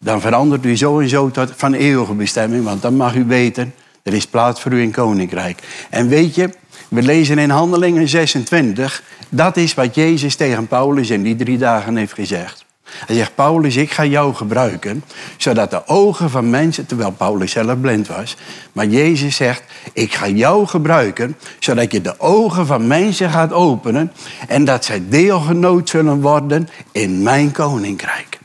dan 0.08 0.22
verandert 0.22 0.66
u 0.66 0.78
zo 0.78 1.00
en 1.00 1.10
zo 1.10 1.32
tot 1.32 1.54
van 1.56 1.74
eeuwige 1.74 2.14
bestemming. 2.14 2.64
Want 2.64 2.82
dan 2.82 2.96
mag 2.96 3.16
u 3.16 3.26
weten, 3.26 3.74
er 4.04 4.14
is 4.14 4.28
plaats 4.28 4.62
voor 4.62 4.72
u 4.72 4.82
in 4.82 4.92
koninkrijk. 4.92 5.60
En 5.90 6.08
weet 6.08 6.36
je, 6.36 6.50
we 6.88 7.02
lezen 7.02 7.38
in 7.38 7.50
Handelingen 7.50 8.08
26, 8.08 9.04
dat 9.30 9.58
is 9.58 9.74
wat 9.74 9.96
Jezus 9.96 10.36
tegen 10.36 10.68
Paulus 10.68 11.10
in 11.10 11.24
die 11.24 11.36
drie 11.36 11.58
dagen 11.58 11.96
heeft 11.96 12.14
gezegd. 12.14 12.66
Hij 12.84 13.16
zegt, 13.16 13.36
Paulus, 13.36 13.76
ik 13.76 13.92
ga 13.92 14.06
jou 14.06 14.34
gebruiken, 14.34 15.04
zodat 15.38 15.72
de 15.72 15.88
ogen 15.88 16.30
van 16.30 16.50
mensen, 16.50 16.86
terwijl 16.86 17.12
Paulus 17.12 17.52
zelf 17.52 17.80
blind 17.82 18.08
was, 18.08 18.38
maar 18.72 18.86
Jezus 18.86 19.36
zegt, 19.36 19.64
ik 19.94 20.14
ga 20.14 20.28
jou 20.28 20.68
gebruiken, 20.68 21.38
zodat 21.60 21.92
je 21.92 22.02
de 22.02 22.20
ogen 22.20 22.66
van 22.66 22.88
mensen 22.88 23.30
gaat 23.30 23.54
openen 23.54 24.12
en 24.48 24.66
dat 24.66 24.86
zij 24.86 25.04
deelgenoot 25.10 25.90
zullen 25.90 26.22
worden 26.22 26.70
in 26.92 27.24
mijn 27.24 27.52
koninkrijk. 27.52 28.37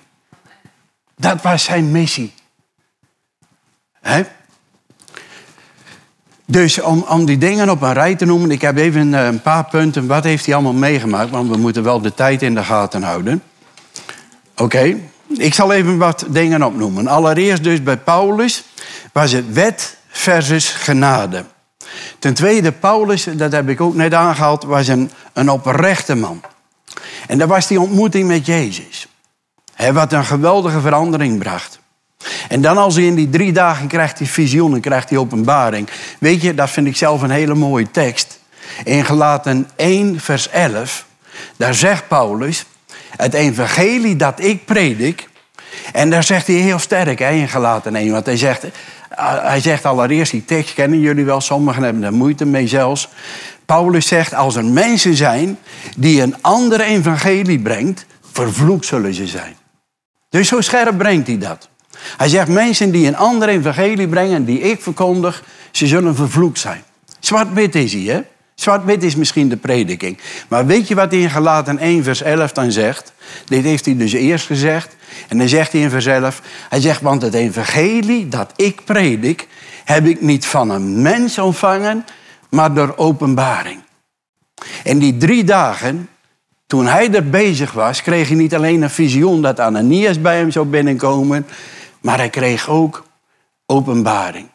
Dat 1.22 1.42
was 1.42 1.64
zijn 1.64 1.90
missie. 1.90 2.32
Dus 6.46 6.80
om, 6.80 7.04
om 7.08 7.24
die 7.24 7.38
dingen 7.38 7.70
op 7.70 7.82
een 7.82 7.92
rij 7.92 8.14
te 8.14 8.24
noemen, 8.24 8.50
ik 8.50 8.60
heb 8.60 8.76
even 8.76 9.14
eh, 9.14 9.24
een 9.24 9.42
paar 9.42 9.64
punten. 9.64 10.06
Wat 10.06 10.24
heeft 10.24 10.46
hij 10.46 10.54
allemaal 10.54 10.72
meegemaakt? 10.72 11.30
Want 11.30 11.50
we 11.50 11.56
moeten 11.56 11.82
wel 11.82 12.00
de 12.00 12.14
tijd 12.14 12.42
in 12.42 12.54
de 12.54 12.64
gaten 12.64 13.02
houden. 13.02 13.42
Oké, 14.56 14.96
ik 15.26 15.54
zal 15.54 15.72
even 15.72 15.98
wat 15.98 16.24
dingen 16.28 16.62
opnoemen. 16.62 17.06
Allereerst 17.06 17.64
dus 17.64 17.82
bij 17.82 17.96
Paulus 17.96 18.64
was 19.12 19.32
het 19.32 19.52
wet 19.52 19.96
versus 20.08 20.70
genade. 20.70 21.44
Ten 22.18 22.34
tweede, 22.34 22.72
Paulus, 22.72 23.24
dat 23.24 23.52
heb 23.52 23.68
ik 23.68 23.80
ook 23.80 23.94
net 23.94 24.14
aangehaald, 24.14 24.64
was 24.64 24.88
een, 24.88 25.10
een 25.32 25.50
oprechte 25.50 26.14
man. 26.14 26.40
En 27.26 27.38
dat 27.38 27.48
was 27.48 27.66
die 27.66 27.80
ontmoeting 27.80 28.28
met 28.28 28.46
Jezus 28.46 29.06
wat 29.92 30.12
een 30.12 30.24
geweldige 30.24 30.80
verandering 30.80 31.38
bracht. 31.38 31.80
En 32.48 32.60
dan 32.60 32.78
als 32.78 32.94
hij 32.94 33.04
in 33.04 33.14
die 33.14 33.30
drie 33.30 33.52
dagen 33.52 33.86
krijgt 33.86 34.18
die 34.18 34.28
visioenen, 34.28 34.80
krijgt 34.80 35.08
die 35.08 35.18
openbaring. 35.18 35.88
Weet 36.18 36.42
je, 36.42 36.54
dat 36.54 36.70
vind 36.70 36.86
ik 36.86 36.96
zelf 36.96 37.22
een 37.22 37.30
hele 37.30 37.54
mooie 37.54 37.90
tekst. 37.90 38.40
In 38.84 39.04
gelaten 39.04 39.68
1 39.76 40.20
vers 40.20 40.48
11, 40.48 41.06
daar 41.56 41.74
zegt 41.74 42.08
Paulus, 42.08 42.64
het 43.16 43.34
evangelie 43.34 44.16
dat 44.16 44.40
ik 44.40 44.64
predik, 44.64 45.28
en 45.92 46.10
daar 46.10 46.24
zegt 46.24 46.46
hij 46.46 46.56
heel 46.56 46.78
sterk 46.78 47.18
hè, 47.18 47.30
in 47.30 47.48
gelaten 47.48 47.96
1, 47.96 48.12
want 48.12 48.26
hij 48.26 48.36
zegt, 48.36 48.64
hij 49.24 49.60
zegt 49.60 49.84
allereerst, 49.84 50.32
die 50.32 50.44
tekst 50.44 50.74
kennen 50.74 51.00
jullie 51.00 51.24
wel, 51.24 51.40
sommigen 51.40 51.82
hebben 51.82 52.02
er 52.02 52.12
moeite 52.12 52.44
mee 52.44 52.66
zelfs. 52.66 53.08
Paulus 53.66 54.06
zegt, 54.06 54.34
als 54.34 54.56
er 54.56 54.64
mensen 54.64 55.14
zijn 55.14 55.58
die 55.96 56.22
een 56.22 56.36
andere 56.40 56.82
evangelie 56.82 57.58
brengt, 57.58 58.06
vervloekt 58.32 58.86
zullen 58.86 59.14
ze 59.14 59.26
zijn. 59.26 59.56
Dus 60.32 60.48
zo 60.48 60.60
scherp 60.60 60.98
brengt 60.98 61.26
hij 61.26 61.38
dat. 61.38 61.68
Hij 62.16 62.28
zegt, 62.28 62.48
mensen 62.48 62.90
die 62.90 63.06
een 63.06 63.16
andere 63.16 63.52
evangelie 63.52 64.08
brengen, 64.08 64.44
die 64.44 64.60
ik 64.60 64.82
verkondig, 64.82 65.44
ze 65.70 65.86
zullen 65.86 66.14
vervloekt 66.14 66.58
zijn. 66.58 66.82
Zwart-wit 67.20 67.74
is 67.74 67.92
hij, 67.92 68.02
hè? 68.02 68.20
Zwart-wit 68.54 69.02
is 69.02 69.16
misschien 69.16 69.48
de 69.48 69.56
prediking. 69.56 70.18
Maar 70.48 70.66
weet 70.66 70.88
je 70.88 70.94
wat 70.94 71.10
hij 71.10 71.20
in 71.20 71.30
Galaten 71.30 71.78
1 71.78 72.04
vers 72.04 72.22
11 72.22 72.52
dan 72.52 72.72
zegt? 72.72 73.12
Dit 73.44 73.64
heeft 73.64 73.84
hij 73.84 73.96
dus 73.96 74.12
eerst 74.12 74.46
gezegd. 74.46 74.96
En 75.28 75.38
dan 75.38 75.48
zegt 75.48 75.72
hij 75.72 75.80
in 75.80 75.90
vers 75.90 76.06
11, 76.06 76.42
hij 76.68 76.80
zegt, 76.80 77.00
want 77.00 77.22
het 77.22 77.34
evangelie 77.34 78.28
dat 78.28 78.52
ik 78.56 78.84
predik, 78.84 79.48
heb 79.84 80.06
ik 80.06 80.20
niet 80.20 80.46
van 80.46 80.70
een 80.70 81.02
mens 81.02 81.38
ontvangen, 81.38 82.04
maar 82.50 82.74
door 82.74 82.94
openbaring. 82.96 83.80
En 84.84 84.98
die 84.98 85.16
drie 85.16 85.44
dagen, 85.44 86.08
toen 86.72 86.86
hij 86.86 87.14
er 87.14 87.30
bezig 87.30 87.72
was, 87.72 88.02
kreeg 88.02 88.28
hij 88.28 88.36
niet 88.36 88.54
alleen 88.54 88.82
een 88.82 88.90
visioen 88.90 89.42
dat 89.42 89.60
Ananias 89.60 90.20
bij 90.20 90.36
hem 90.36 90.50
zou 90.50 90.66
binnenkomen, 90.66 91.46
maar 92.00 92.16
hij 92.16 92.30
kreeg 92.30 92.68
ook 92.68 93.04
openbaring. 93.66 94.46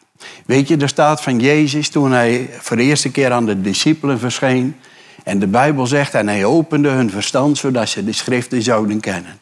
Weet 0.46 0.68
je, 0.68 0.76
er 0.76 0.88
staat 0.88 1.22
van 1.22 1.40
Jezus 1.40 1.88
toen 1.88 2.12
hij 2.12 2.50
voor 2.58 2.76
de 2.76 2.82
eerste 2.82 3.10
keer 3.10 3.32
aan 3.32 3.46
de 3.46 3.60
discipelen 3.60 4.18
verscheen. 4.18 4.76
En 5.24 5.38
de 5.38 5.46
Bijbel 5.46 5.86
zegt, 5.86 6.14
en 6.14 6.28
hij 6.28 6.44
opende 6.44 6.88
hun 6.88 7.10
verstand 7.10 7.58
zodat 7.58 7.88
ze 7.88 8.04
de 8.04 8.12
schriften 8.12 8.62
zouden 8.62 9.00
kennen. 9.00 9.38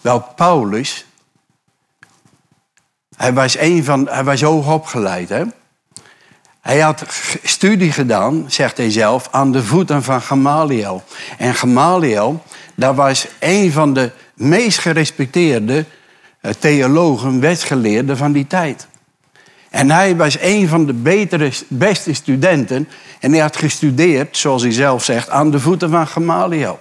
Wel, 0.00 0.20
Paulus, 0.36 1.06
hij 3.16 3.32
was, 3.32 3.58
een 3.58 3.84
van, 3.84 4.08
hij 4.08 4.24
was 4.24 4.42
hoog 4.42 4.72
opgeleid. 4.72 5.28
Hè? 5.28 5.44
Hij 6.64 6.80
had 6.80 7.04
studie 7.42 7.92
gedaan, 7.92 8.44
zegt 8.48 8.76
hij 8.76 8.90
zelf, 8.90 9.28
aan 9.30 9.52
de 9.52 9.62
voeten 9.62 10.02
van 10.02 10.22
Gamaliel. 10.22 11.02
En 11.38 11.54
Gamaliel, 11.54 12.42
dat 12.74 12.94
was 12.94 13.26
een 13.38 13.72
van 13.72 13.94
de 13.94 14.10
meest 14.34 14.78
gerespecteerde 14.78 15.84
eh, 16.40 16.52
theologen, 16.58 17.40
wetsgeleerden 17.40 18.16
van 18.16 18.32
die 18.32 18.46
tijd. 18.46 18.86
En 19.70 19.90
hij 19.90 20.16
was 20.16 20.40
een 20.40 20.68
van 20.68 20.86
de 20.86 20.92
betere, 20.92 21.52
beste 21.68 22.12
studenten. 22.12 22.88
En 23.20 23.32
hij 23.32 23.40
had 23.40 23.56
gestudeerd, 23.56 24.36
zoals 24.36 24.62
hij 24.62 24.72
zelf 24.72 25.04
zegt, 25.04 25.30
aan 25.30 25.50
de 25.50 25.60
voeten 25.60 25.90
van 25.90 26.06
Gamaliel. 26.06 26.80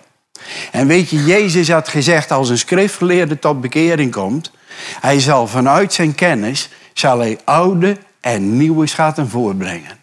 En 0.71 0.87
weet 0.87 1.09
je, 1.09 1.23
Jezus 1.23 1.69
had 1.69 1.87
gezegd, 1.87 2.31
als 2.31 2.49
een 2.49 2.57
schriftgeleerde 2.57 3.39
tot 3.39 3.61
bekering 3.61 4.11
komt, 4.11 4.51
hij 4.99 5.19
zal 5.19 5.47
vanuit 5.47 5.93
zijn 5.93 6.15
kennis, 6.15 6.69
zal 6.93 7.19
hij 7.19 7.39
oude 7.43 7.97
en 8.23 8.57
nieuwe 8.57 8.87
schatten 8.87 9.29
voorbrengen. 9.29 9.97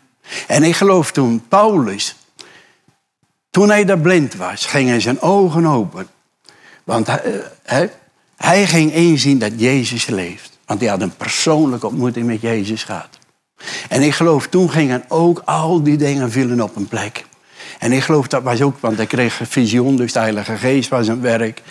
En 0.46 0.62
ik 0.62 0.76
geloof 0.76 1.12
toen 1.12 1.44
Paulus, 1.48 2.16
toen 3.50 3.68
hij 3.68 3.84
daar 3.84 3.98
blind 3.98 4.34
was, 4.34 4.66
gingen 4.66 5.00
zijn 5.00 5.20
ogen 5.20 5.66
open. 5.66 6.08
Want 6.84 7.06
hij, 7.06 7.42
hij, 7.62 7.92
hij 8.36 8.66
ging 8.66 8.92
inzien 8.92 9.38
dat 9.38 9.52
Jezus 9.56 10.06
leeft. 10.06 10.58
Want 10.64 10.80
hij 10.80 10.88
had 10.88 11.00
een 11.00 11.16
persoonlijke 11.16 11.86
ontmoeting 11.86 12.26
met 12.26 12.40
Jezus 12.40 12.84
gehad. 12.84 13.18
En 13.88 14.02
ik 14.02 14.14
geloof, 14.14 14.46
toen 14.46 14.70
gingen 14.70 15.04
ook 15.08 15.42
al 15.44 15.82
die 15.82 15.96
dingen 15.96 16.30
vielen 16.30 16.60
op 16.60 16.76
een 16.76 16.88
plek. 16.88 17.24
En 17.78 17.92
ik 17.92 18.02
geloof 18.02 18.28
dat 18.28 18.42
was 18.42 18.62
ook, 18.62 18.80
want 18.80 18.96
hij 18.96 19.06
kreeg 19.06 19.40
visioen, 19.42 19.96
dus 19.96 20.12
de 20.12 20.18
Heilige 20.18 20.56
Geest 20.56 20.88
was 20.88 21.08
een 21.08 21.20
werk. 21.20 21.62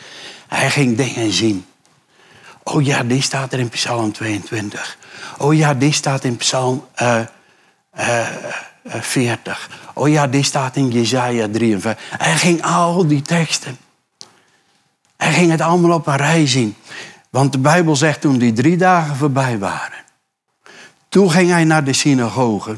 Hij 0.48 0.70
ging 0.70 0.98
dingen 0.98 1.32
zien. 1.32 1.66
Oh 2.64 2.86
ja, 2.86 3.04
die 3.04 3.22
staat 3.22 3.54
er 3.54 3.60
in 3.60 3.70
Psalm 3.70 4.12
22. 4.12 4.98
Oh 5.38 5.56
ja, 5.56 5.74
die 5.74 5.94
staat 5.94 6.24
in 6.24 6.38
Psalm 6.38 6.88
uh, 7.02 7.20
uh, 8.00 8.28
40. 8.84 9.70
Oh 9.94 10.10
ja, 10.10 10.28
die 10.28 10.44
staat 10.44 10.76
in 10.76 10.90
Jezaja 10.90 11.48
53. 11.52 12.18
Hij 12.18 12.36
ging 12.36 12.64
al 12.64 13.08
die 13.08 13.22
teksten. 13.22 13.78
Hij 15.18 15.34
ging 15.34 15.52
het 15.52 15.62
allemaal 15.62 15.92
op 15.92 16.08
een 16.08 16.16
rij 16.16 16.48
zien. 16.48 16.76
Want 17.30 17.52
de 17.52 17.58
Bijbel 17.58 17.96
zegt 17.96 18.22
toen 18.22 18.38
die 18.38 18.54
drie 18.54 18.78
dagen 18.78 19.16
voorbij 19.16 19.58
waren. 19.58 19.98
Toen 21.10 21.32
ging 21.32 21.50
hij 21.50 21.64
naar 21.64 21.84
de 21.84 21.94
synagoge. 21.94 22.76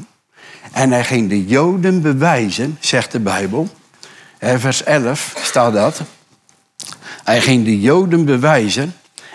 En 0.72 0.92
hij 0.92 1.04
ging 1.04 1.28
de 1.28 1.46
Joden 1.46 2.02
bewijzen, 2.02 2.76
zegt 2.80 3.12
de 3.12 3.20
Bijbel. 3.20 3.68
Vers 4.38 4.82
11 4.84 5.34
staat 5.42 5.72
dat. 5.72 6.02
Hij 7.24 7.40
ging 7.40 7.64
de 7.64 7.80
Joden 7.80 8.24
bewijzen. 8.24 8.94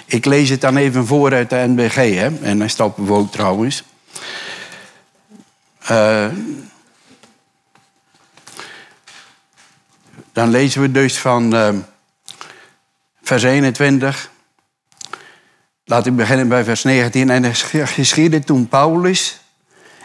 Ik 0.10 0.26
lees 0.26 0.50
het 0.50 0.62
dan 0.62 0.78
even 0.78 1.06
voor 1.06 1.34
uit 1.34 1.50
de 1.50 1.56
NBG, 1.56 1.96
hè? 1.96 2.40
en 2.42 2.60
hij 2.60 2.68
staat 2.68 2.94
we 2.96 3.14
ook 3.14 3.32
trouwens. 3.32 3.84
Uh, 5.92 6.28
dan 10.34 10.50
lezen 10.50 10.82
we 10.82 10.92
dus 10.92 11.18
van 11.18 11.56
uh, 11.56 11.70
vers 13.22 13.44
21. 13.44 14.30
Laat 15.86 16.06
ik 16.06 16.16
beginnen 16.16 16.48
bij 16.48 16.64
vers 16.64 16.84
19. 16.84 17.30
En 17.30 17.44
het 17.44 17.58
geschiedde 17.74 18.40
toen 18.40 18.68
Paulus 18.68 19.40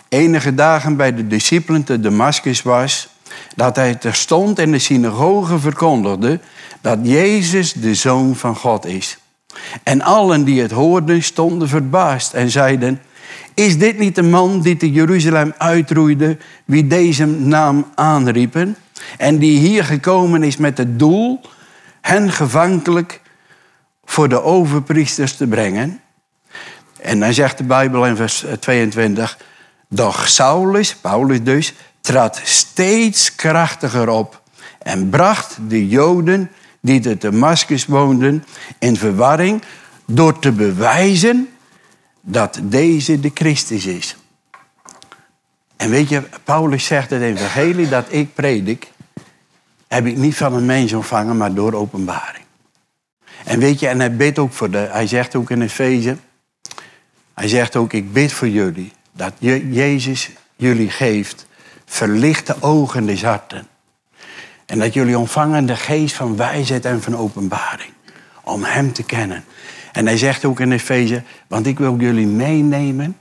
enige 0.08 0.54
dagen 0.54 0.96
bij 0.96 1.14
de 1.14 1.26
discipelen 1.26 1.84
te 1.84 2.00
Damascus 2.00 2.62
was, 2.62 3.08
dat 3.54 3.76
hij 3.76 3.94
terstond 3.94 4.58
in 4.58 4.72
de 4.72 4.78
synagoge 4.78 5.58
verkondigde 5.58 6.40
dat 6.80 6.98
Jezus 7.02 7.72
de 7.72 7.94
Zoon 7.94 8.36
van 8.36 8.56
God 8.56 8.86
is. 8.86 9.18
En 9.82 10.02
allen 10.02 10.44
die 10.44 10.62
het 10.62 10.70
hoorden 10.70 11.22
stonden 11.22 11.68
verbaasd 11.68 12.32
en 12.32 12.50
zeiden, 12.50 13.00
is 13.54 13.78
dit 13.78 13.98
niet 13.98 14.14
de 14.14 14.22
man 14.22 14.60
die 14.60 14.76
te 14.76 14.90
Jeruzalem 14.90 15.54
uitroeide, 15.58 16.36
wie 16.64 16.86
deze 16.86 17.26
naam 17.26 17.86
aanriepen, 17.94 18.76
en 19.18 19.38
die 19.38 19.58
hier 19.58 19.84
gekomen 19.84 20.42
is 20.42 20.56
met 20.56 20.78
het 20.78 20.98
doel 20.98 21.40
hen 22.00 22.32
gevankelijk 22.32 23.20
voor 24.04 24.28
de 24.28 24.42
overpriesters 24.42 25.36
te 25.36 25.46
brengen. 25.46 26.00
En 27.00 27.20
dan 27.20 27.32
zegt 27.32 27.58
de 27.58 27.64
Bijbel 27.64 28.06
in 28.06 28.16
vers 28.16 28.44
22, 28.60 29.38
doch 29.88 30.28
Saulus, 30.28 30.94
Paulus 30.94 31.42
dus, 31.42 31.74
trad 32.00 32.40
steeds 32.44 33.34
krachtiger 33.34 34.08
op 34.08 34.42
en 34.78 35.08
bracht 35.08 35.58
de 35.68 35.88
Joden 35.88 36.50
die 36.82 37.00
te 37.00 37.18
Damascus 37.18 37.86
woonden 37.86 38.44
in 38.78 38.96
verwarring 38.96 39.62
door 40.06 40.38
te 40.38 40.52
bewijzen 40.52 41.48
dat 42.20 42.60
deze 42.62 43.20
de 43.20 43.30
Christus 43.34 43.86
is. 43.86 44.16
En 45.76 45.90
weet 45.90 46.08
je, 46.08 46.22
Paulus 46.44 46.84
zegt 46.84 47.10
het 47.10 47.22
evangelie 47.22 47.88
dat 47.88 48.06
ik 48.08 48.34
predik, 48.34 48.90
heb 49.88 50.06
ik 50.06 50.16
niet 50.16 50.36
van 50.36 50.54
een 50.54 50.66
mens 50.66 50.92
ontvangen, 50.92 51.36
maar 51.36 51.54
door 51.54 51.72
openbaring. 51.72 52.44
En 53.44 53.58
weet 53.58 53.80
je, 53.80 53.88
en 53.88 53.98
hij 53.98 54.16
bidt 54.16 54.38
ook 54.38 54.52
voor 54.52 54.70
de, 54.70 54.78
hij 54.78 55.06
zegt 55.06 55.34
ook 55.34 55.50
in 55.50 55.62
Efeze, 55.62 56.16
hij 57.34 57.48
zegt 57.48 57.76
ook, 57.76 57.92
ik 57.92 58.12
bid 58.12 58.32
voor 58.32 58.48
jullie, 58.48 58.92
dat 59.12 59.32
Jezus 59.38 60.30
jullie 60.56 60.90
geeft 60.90 61.46
verlichte 61.84 62.56
ogen 62.60 63.06
des 63.06 63.22
harten. 63.22 63.66
En 64.72 64.78
dat 64.78 64.94
jullie 64.94 65.18
ontvangen 65.18 65.66
de 65.66 65.76
geest 65.76 66.14
van 66.14 66.36
wijsheid 66.36 66.84
en 66.84 67.02
van 67.02 67.16
openbaring. 67.16 67.90
Om 68.44 68.64
Hem 68.64 68.92
te 68.92 69.02
kennen. 69.02 69.44
En 69.92 70.06
hij 70.06 70.16
zegt 70.16 70.44
ook 70.44 70.60
in 70.60 70.72
Efeze, 70.72 71.22
want 71.48 71.66
ik 71.66 71.78
wil 71.78 71.96
jullie 71.98 72.26
meenemen 72.26 73.16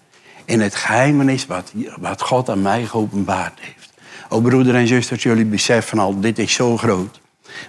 in 0.46 0.62
het 0.62 0.76
geheimenis 0.76 1.46
wat, 1.46 1.72
wat 2.00 2.22
God 2.22 2.50
aan 2.50 2.62
mij 2.62 2.86
geopenbaard 2.86 3.60
heeft. 3.60 3.94
O 4.30 4.42
broeder 4.42 4.76
en 4.76 4.88
zusters, 4.88 5.24
jullie 5.24 5.46
beseffen 5.46 6.00
al, 6.00 6.20
dit 6.20 6.40
is 6.40 6.54
zo 6.54 6.78
groot. 6.78 7.22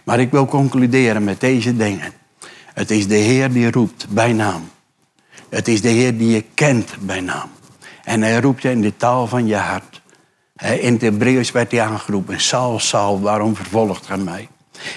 Maar 0.05 0.21
ik 0.21 0.31
wil 0.31 0.47
concluderen 0.47 1.25
met 1.25 1.41
deze 1.41 1.77
dingen. 1.77 2.13
Het 2.75 2.91
is 2.91 3.09
de 3.09 3.15
Heer 3.15 3.53
die 3.53 3.71
roept 3.71 4.07
bij 4.09 4.33
naam. 4.33 4.71
Het 5.49 5.69
is 5.69 5.81
de 5.81 5.89
Heer 5.89 6.19
die 6.19 6.31
je 6.31 6.45
kent 6.55 6.97
bij 7.01 7.21
naam. 7.21 7.51
En 8.05 8.23
hij 8.23 8.41
roept 8.41 8.63
je 8.63 8.71
in 8.71 8.81
de 8.81 8.97
taal 8.97 9.27
van 9.27 9.47
je 9.47 9.57
hart. 9.57 10.02
In 10.63 10.93
het 10.93 11.03
Hebreeuws 11.03 11.51
werd 11.51 11.71
hij 11.71 11.81
aangeroepen. 11.81 12.41
Saul, 12.41 12.79
Saul, 12.79 13.21
waarom 13.21 13.57
vervolgt 13.57 14.07
gij 14.07 14.17
mij? 14.17 14.49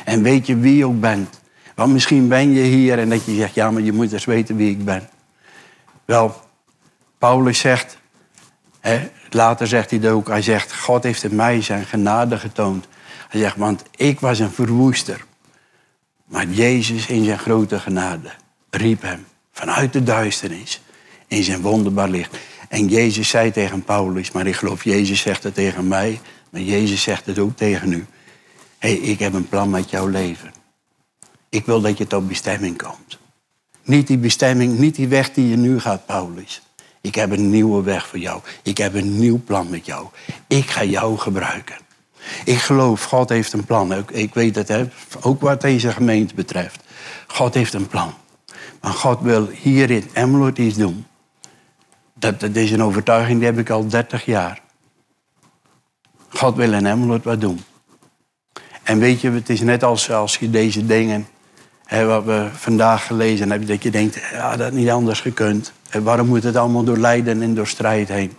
En 0.05 0.23
weet 0.23 0.47
je 0.47 0.57
wie 0.57 0.77
je 0.77 0.85
ook 0.85 0.99
bent? 0.99 1.39
Want 1.75 1.93
misschien 1.93 2.27
ben 2.27 2.53
je 2.53 2.61
hier 2.61 2.99
en 2.99 3.09
dat 3.09 3.25
je 3.25 3.35
zegt, 3.35 3.53
ja, 3.53 3.71
maar 3.71 3.81
je 3.81 3.91
moet 3.91 4.11
eens 4.11 4.25
weten 4.25 4.55
wie 4.55 4.69
ik 4.69 4.85
ben. 4.85 5.09
Wel, 6.05 6.41
Paulus 7.17 7.59
zegt, 7.59 7.97
later 9.29 9.67
zegt 9.67 9.89
hij 9.89 9.99
dat 9.99 10.11
ook, 10.11 10.27
hij 10.27 10.41
zegt, 10.41 10.75
God 10.75 11.03
heeft 11.03 11.21
het 11.21 11.31
mij 11.31 11.61
zijn 11.61 11.85
genade 11.85 12.37
getoond. 12.37 12.87
Hij 13.29 13.39
zegt, 13.39 13.55
want 13.55 13.83
ik 13.95 14.19
was 14.19 14.39
een 14.39 14.51
verwoester. 14.51 15.25
Maar 16.25 16.47
Jezus 16.47 17.07
in 17.07 17.23
zijn 17.23 17.39
grote 17.39 17.79
genade 17.79 18.29
riep 18.69 19.01
hem 19.01 19.25
vanuit 19.51 19.93
de 19.93 20.03
duisternis 20.03 20.81
in 21.27 21.43
zijn 21.43 21.61
wonderbaar 21.61 22.09
licht. 22.09 22.37
En 22.69 22.87
Jezus 22.87 23.29
zei 23.29 23.51
tegen 23.51 23.83
Paulus, 23.83 24.31
maar 24.31 24.47
ik 24.47 24.55
geloof 24.55 24.83
Jezus 24.83 25.19
zegt 25.21 25.43
het 25.43 25.53
tegen 25.53 25.87
mij, 25.87 26.19
maar 26.49 26.61
Jezus 26.61 27.01
zegt 27.01 27.25
het 27.25 27.39
ook 27.39 27.57
tegen 27.57 27.91
u. 27.91 28.05
Hé, 28.77 28.89
hey, 28.89 28.97
ik 28.97 29.19
heb 29.19 29.33
een 29.33 29.49
plan 29.49 29.69
met 29.69 29.89
jouw 29.89 30.07
leven. 30.07 30.53
Ik 31.49 31.65
wil 31.65 31.81
dat 31.81 31.97
je 31.97 32.07
tot 32.07 32.27
bestemming 32.27 32.77
komt. 32.77 33.19
Niet 33.83 34.07
die 34.07 34.17
bestemming, 34.17 34.77
niet 34.77 34.95
die 34.95 35.07
weg 35.07 35.33
die 35.33 35.49
je 35.49 35.57
nu 35.57 35.79
gaat, 35.79 36.05
Paulus. 36.05 36.61
Ik 37.01 37.15
heb 37.15 37.31
een 37.31 37.49
nieuwe 37.49 37.83
weg 37.83 38.07
voor 38.07 38.19
jou. 38.19 38.41
Ik 38.63 38.77
heb 38.77 38.93
een 38.93 39.19
nieuw 39.19 39.41
plan 39.45 39.69
met 39.69 39.85
jou. 39.85 40.07
Ik 40.47 40.69
ga 40.69 40.83
jou 40.83 41.17
gebruiken. 41.17 41.75
Ik 42.45 42.57
geloof, 42.57 43.03
God 43.03 43.29
heeft 43.29 43.53
een 43.53 43.65
plan. 43.65 44.05
Ik 44.11 44.33
weet 44.33 44.55
het, 44.55 44.67
hè? 44.67 44.85
ook 45.21 45.41
wat 45.41 45.61
deze 45.61 45.91
gemeente 45.91 46.35
betreft. 46.35 46.79
God 47.27 47.53
heeft 47.53 47.73
een 47.73 47.87
plan. 47.87 48.13
Maar 48.81 48.93
God 48.93 49.21
wil 49.21 49.47
hier 49.61 49.91
in 49.91 50.09
Emmeloord 50.13 50.57
iets 50.57 50.77
doen. 50.77 51.05
Dat, 52.19 52.39
dat 52.39 52.55
is 52.55 52.71
een 52.71 52.83
overtuiging, 52.83 53.37
die 53.37 53.47
heb 53.47 53.57
ik 53.57 53.69
al 53.69 53.87
30 53.87 54.25
jaar. 54.25 54.61
God 56.29 56.55
wil 56.55 56.73
in 56.73 56.85
Emmeloord 56.85 57.23
wat 57.23 57.41
doen. 57.41 57.63
En 58.83 58.99
weet 58.99 59.21
je, 59.21 59.31
het 59.31 59.49
is 59.49 59.61
net 59.61 59.83
als 59.83 60.11
als 60.11 60.37
je 60.37 60.49
deze 60.49 60.85
dingen, 60.85 61.27
hè, 61.85 62.05
wat 62.05 62.23
we 62.23 62.49
vandaag 62.53 63.05
gelezen 63.05 63.49
hebben, 63.49 63.67
dat 63.67 63.83
je 63.83 63.91
denkt, 63.91 64.19
ja, 64.31 64.55
dat 64.55 64.71
niet 64.71 64.89
anders 64.89 65.21
gekund. 65.21 65.71
En 65.89 66.03
waarom 66.03 66.27
moet 66.27 66.43
het 66.43 66.55
allemaal 66.55 66.83
door 66.83 66.97
lijden 66.97 67.41
en 67.41 67.55
door 67.55 67.67
strijd 67.67 68.07
heen? 68.07 68.33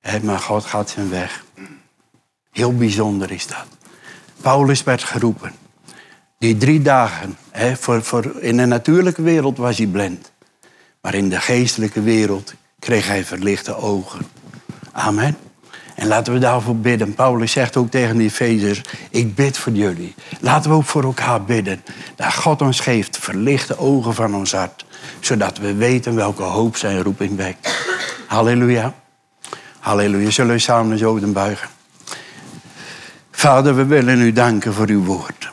Hè, 0.00 0.20
maar 0.20 0.38
God 0.38 0.64
gaat 0.64 0.90
zijn 0.90 1.10
weg. 1.10 1.44
Heel 2.50 2.76
bijzonder 2.76 3.30
is 3.30 3.46
dat. 3.46 3.66
Paulus 4.40 4.82
werd 4.82 5.02
geroepen. 5.02 5.52
Die 6.38 6.56
drie 6.56 6.82
dagen, 6.82 7.36
hè, 7.50 7.76
voor, 7.76 8.02
voor, 8.02 8.40
in 8.40 8.56
de 8.56 8.66
natuurlijke 8.66 9.22
wereld 9.22 9.56
was 9.58 9.78
hij 9.78 9.86
blind. 9.86 10.32
Maar 11.00 11.14
in 11.14 11.28
de 11.28 11.40
geestelijke 11.40 12.02
wereld 12.02 12.54
kreeg 12.86 13.06
hij 13.06 13.24
verlichte 13.24 13.76
ogen. 13.76 14.20
Amen. 14.92 15.36
En 15.94 16.06
laten 16.06 16.32
we 16.32 16.38
daarvoor 16.38 16.76
bidden. 16.76 17.14
Paulus 17.14 17.52
zegt 17.52 17.76
ook 17.76 17.90
tegen 17.90 18.16
die 18.16 18.26
Efezers, 18.26 18.82
ik 19.10 19.34
bid 19.34 19.58
voor 19.58 19.72
jullie. 19.72 20.14
Laten 20.40 20.70
we 20.70 20.76
ook 20.76 20.84
voor 20.84 21.02
elkaar 21.02 21.44
bidden. 21.44 21.82
Dat 22.16 22.34
God 22.34 22.62
ons 22.62 22.80
geeft 22.80 23.18
verlichte 23.18 23.78
ogen 23.78 24.14
van 24.14 24.34
ons 24.34 24.52
hart. 24.52 24.84
Zodat 25.20 25.58
we 25.58 25.74
weten 25.74 26.14
welke 26.14 26.42
hoop 26.42 26.76
zijn 26.76 27.02
roeping 27.02 27.36
wekt. 27.36 27.84
Halleluja. 28.26 28.94
Halleluja. 29.78 30.30
Zullen 30.30 30.54
we 30.54 30.58
samen 30.58 30.98
zo 30.98 31.20
den 31.20 31.32
buigen. 31.32 31.68
Vader, 33.30 33.76
we 33.76 33.84
willen 33.84 34.20
u 34.20 34.32
danken 34.32 34.74
voor 34.74 34.88
uw 34.88 35.04
woord. 35.04 35.50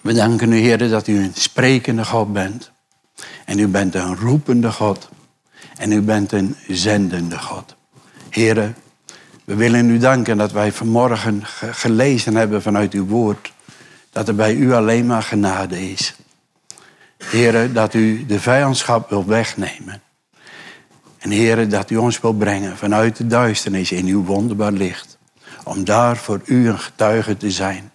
We 0.00 0.12
danken 0.12 0.52
u, 0.52 0.56
Heer, 0.56 0.88
dat 0.88 1.06
u 1.06 1.18
een 1.18 1.32
sprekende 1.34 2.04
God 2.04 2.32
bent. 2.32 2.70
En 3.44 3.58
u 3.58 3.68
bent 3.68 3.94
een 3.94 4.16
roepende 4.16 4.72
God. 4.72 5.08
En 5.78 5.92
u 5.92 6.02
bent 6.02 6.32
een 6.32 6.56
zendende 6.68 7.38
God. 7.38 7.76
Heren, 8.30 8.76
we 9.44 9.54
willen 9.54 9.90
u 9.90 9.98
danken 9.98 10.36
dat 10.36 10.52
wij 10.52 10.72
vanmorgen 10.72 11.42
gelezen 11.70 12.34
hebben 12.34 12.62
vanuit 12.62 12.92
uw 12.92 13.06
woord. 13.06 13.52
Dat 14.10 14.28
er 14.28 14.34
bij 14.34 14.54
u 14.54 14.72
alleen 14.72 15.06
maar 15.06 15.22
genade 15.22 15.90
is. 15.90 16.14
Heren, 17.16 17.74
dat 17.74 17.94
u 17.94 18.26
de 18.26 18.40
vijandschap 18.40 19.10
wil 19.10 19.26
wegnemen. 19.26 20.02
En 21.18 21.30
heren, 21.30 21.68
dat 21.68 21.90
u 21.90 21.96
ons 21.96 22.20
wil 22.20 22.32
brengen 22.32 22.76
vanuit 22.76 23.16
de 23.16 23.26
duisternis 23.26 23.92
in 23.92 24.06
uw 24.06 24.24
wonderbaar 24.24 24.72
licht. 24.72 25.18
Om 25.64 25.84
daar 25.84 26.16
voor 26.16 26.40
u 26.44 26.68
een 26.68 26.78
getuige 26.78 27.36
te 27.36 27.50
zijn. 27.50 27.90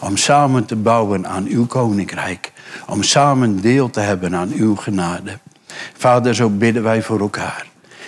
Om 0.00 0.16
samen 0.16 0.64
te 0.64 0.76
bouwen 0.76 1.26
aan 1.26 1.46
uw 1.46 1.66
koninkrijk. 1.66 2.52
Om 2.86 3.02
samen 3.02 3.60
deel 3.60 3.90
te 3.90 4.00
hebben 4.00 4.36
aan 4.36 4.52
uw 4.52 4.76
genade. 4.76 5.38
Vader, 5.96 6.34
zo 6.34 6.48
bidden 6.48 6.82
wij 6.82 7.02
voor 7.02 7.20
elkaar. 7.20 7.66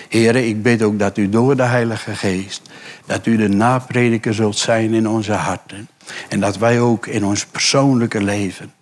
Heren, 0.08 0.46
ik 0.48 0.62
bid 0.62 0.82
ook 0.82 0.98
dat 0.98 1.18
u 1.18 1.28
door 1.28 1.56
de 1.56 1.62
Heilige 1.62 2.14
Geest, 2.14 2.62
dat 3.06 3.26
u 3.26 3.36
de 3.36 3.48
naprediker 3.48 4.34
zult 4.34 4.58
zijn 4.58 4.94
in 4.94 5.08
onze 5.08 5.32
harten. 5.32 5.88
En 6.28 6.40
dat 6.40 6.58
wij 6.58 6.80
ook 6.80 7.06
in 7.06 7.24
ons 7.24 7.46
persoonlijke 7.46 8.22
leven, 8.22 8.72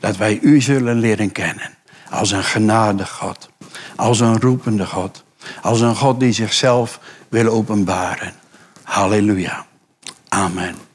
dat 0.00 0.16
wij 0.16 0.38
u 0.42 0.60
zullen 0.60 0.98
leren 0.98 1.32
kennen 1.32 1.70
als 2.10 2.30
een 2.30 2.44
genadig 2.44 3.10
God, 3.10 3.50
als 3.96 4.20
een 4.20 4.40
roepende 4.40 4.86
God, 4.86 5.24
als 5.62 5.80
een 5.80 5.96
God 5.96 6.20
die 6.20 6.32
zichzelf 6.32 7.00
wil 7.28 7.46
openbaren. 7.46 8.32
Halleluja. 8.82 9.66
Amen. 10.28 10.89